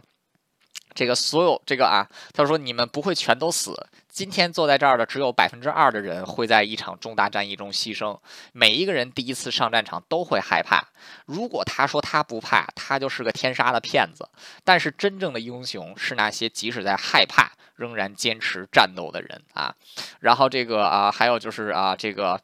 [0.93, 3.73] 这个所有这个啊，他说你们不会全都死。
[4.11, 8.18] 今天坐在这儿的只有百分之二的人会在一场重大战役中牺牲。
[8.52, 10.88] 每一个人第一次上战场都会害怕。
[11.26, 14.28] 如果他说他不怕，他就是个天杀的骗子。
[14.64, 19.74] 但是真正的英雄是那些即使在害怕仍然坚持战斗的人啊。
[20.20, 22.40] 然后这个啊，还有就是啊，这个。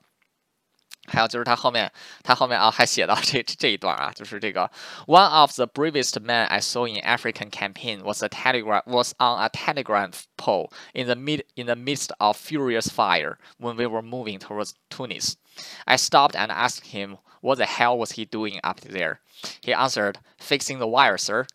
[1.08, 1.92] 还有就是他后面，
[2.24, 4.70] 他后面啊还写到这这一段啊，就是这个
[5.08, 9.44] One of the bravest men I saw in African campaign was a telegram was on
[9.44, 14.04] a telegram pole in the mid in the midst of furious fire when we were
[14.04, 15.38] moving towards Tunis.
[15.86, 19.22] I stopped and asked him what the hell was he doing up there.
[19.62, 21.48] He answered, "Fixing the wire, sir."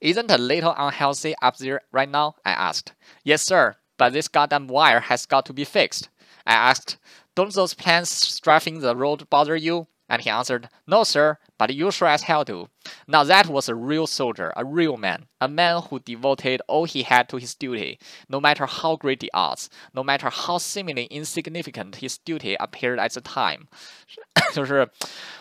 [0.00, 2.36] Isn't a little unhealthy up there right now?
[2.44, 2.92] I asked.
[3.24, 6.08] Yes, sir, but this goddamn wire has got to be fixed.
[6.46, 6.96] I asked,
[7.35, 9.87] don't those plants strafing the road bother you?
[10.07, 12.67] And he answered, No, sir, but you sure as hell do.
[13.07, 17.03] Now that was a real soldier, a real man, a man who devoted all he
[17.03, 17.97] had to his duty,
[18.27, 23.13] no matter how great the odds, no matter how seemingly insignificant his duty appeared at
[23.13, 23.67] the time.
[24.53, 24.87] 就是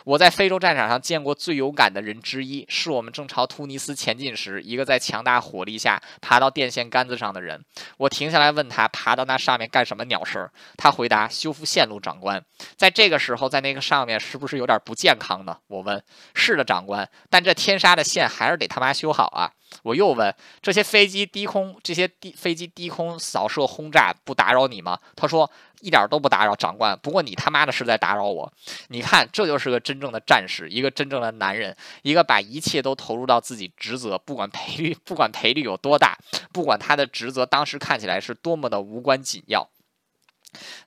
[0.04, 7.62] 我在非洲战场上见过最勇敢的人之一，是我们正朝突尼斯前进时，一个在强大火力下爬到电线杆子上的人。
[7.98, 10.50] 我停下来问他，爬到那上面干什么鸟事儿？
[10.76, 12.42] 他回答：修复线路，长官。
[12.76, 15.58] 在这个时候，在那个上面是不是有点不健康呢？
[15.66, 16.02] 我问。
[16.34, 19.50] 是的，长官，但这天杀的线还是得他妈修好啊！
[19.82, 24.98] 我又问：这些飞机低空，这些低飞机低空扫射轰炸不打扰你吗？
[25.16, 25.50] 他说：
[25.80, 26.96] 一点都不打扰，长官。
[27.00, 28.52] 不过你他妈的是在打扰我。
[28.88, 36.16] 你看，这就是个真正的战士，一个真正的男人，一个把一切都投入到自己职责，不管赔率，不管赔率有多大，
[36.52, 39.68] 不管他的职责当时看起来是多么的无关紧要。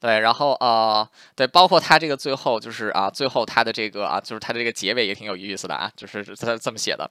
[0.01, 7.11] 对，然后呃，对，包括他这个最后就是啊，最后他的这个啊，就是他的这个结尾也挺有意思的啊，就是他这么写的。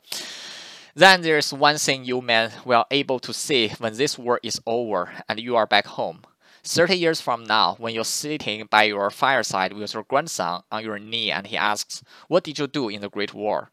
[0.94, 5.08] Then there's one thing you men will able to see when this war is over
[5.28, 6.24] and you are back home.
[6.64, 11.00] Thirty years from now, when you're sitting by your fireside with your grandson on your
[11.00, 13.72] knee and he asks, "What did you do in the Great War?"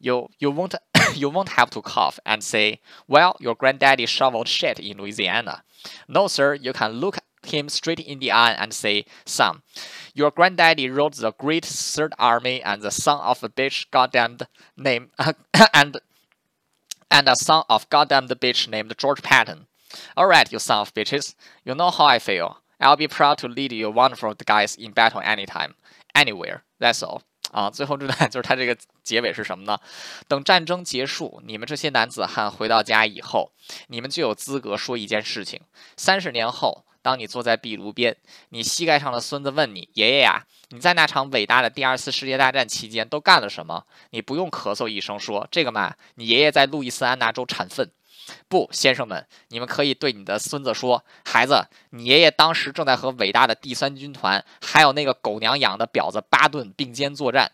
[0.00, 0.74] You you won't
[1.14, 5.62] you won't have to cough and say, "Well, your granddaddy shoveled shit in Louisiana."
[6.08, 9.62] No, sir, you can look him straight in the eye and say, Son,
[10.12, 14.46] your granddaddy wrote the Great Third Army and the son of a bitch goddamned
[14.76, 15.10] name
[15.72, 16.00] and
[17.10, 19.66] and a son of goddamned bitch named George Patton.
[20.16, 21.34] All right, you son of bitches,
[21.64, 22.58] you know how I feel.
[22.80, 25.74] I'll be proud to lead you wonderful guys in battle anytime,
[26.14, 26.64] anywhere.
[26.78, 27.22] That's all.
[27.50, 27.70] 啊。
[27.70, 29.78] 最后这段就是他这个结尾是什么呢？
[30.26, 33.52] 等战争结束，你们这些男子汉回到家以后，
[33.86, 35.62] 你们就有资格说一件事情：
[35.96, 36.84] 三十年后。
[37.03, 38.15] 当你坐在壁炉边，
[38.49, 47.91] 你膝盖上的孙子问你：“爷爷呀，你在那场伟大的第二次世界大战期间都干了什么？”你不用咳嗽一声说：“这个嘛，你爷爷在路易斯安那州产粪。”
[48.47, 57.51] 不，先生们，你们可以对你的孙子说：“孩子，你爷爷当时正在和伟大的第三军团，还有那个狗娘养的婊子巴顿并肩作战。”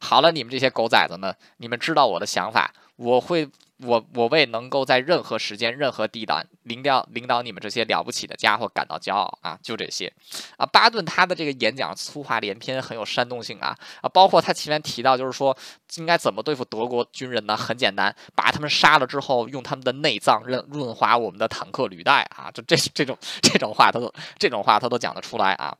[0.00, 3.48] 好了，你们这些狗崽子们，你们知道我的想法，我会。
[3.84, 9.56] 我我为能够在任何时间、任何地点领导领导你们这些了不起的家伙感到骄傲啊！
[9.62, 10.12] 就这些
[10.56, 14.08] 啊，巴顿他的这个演讲粗话连篇，很有煽动性啊啊！
[14.08, 15.56] 包括他前面提到，就是说
[15.94, 17.56] 应该怎么对付德国军人呢？
[17.56, 22.50] 很简单，把他们杀了之后，用他们的内脏润润滑我们的坦克履带啊！
[22.52, 25.72] 就这这种这种话，他都这种话他都讲得出来啊！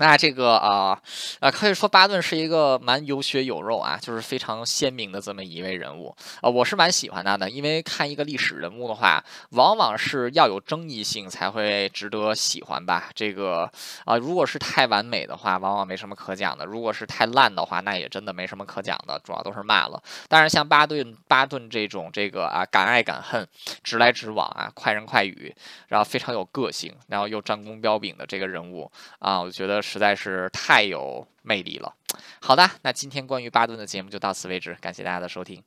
[0.00, 0.98] 那这个啊，
[1.40, 13.10] 啊，可以说巴顿是一个蛮有血有肉啊，就是非常鲜明的这么一位人物啊，我是蛮喜欢他的，因为看一个历史人物的话，往往是要有争议性才会值得喜欢吧。
[13.14, 13.70] 这个
[14.06, 20.02] 啊，如果是太完美的话，往往没什么可讲的；如果是太烂的话，那也真的没什么可讲的，主要都是骂了。
[20.28, 23.46] 但是像巴顿巴顿这种这个啊，敢爱敢恨、
[23.84, 25.54] 直来直往啊、快人快语，
[25.88, 29.89] 然后非常有个性，然后又战功彪炳的这个人物啊，我觉得是。
[29.90, 31.92] 实在是太有魅力了。
[32.40, 35.60] 好的，那今天关于巴顿的节目就到此为止，感谢大家的收听。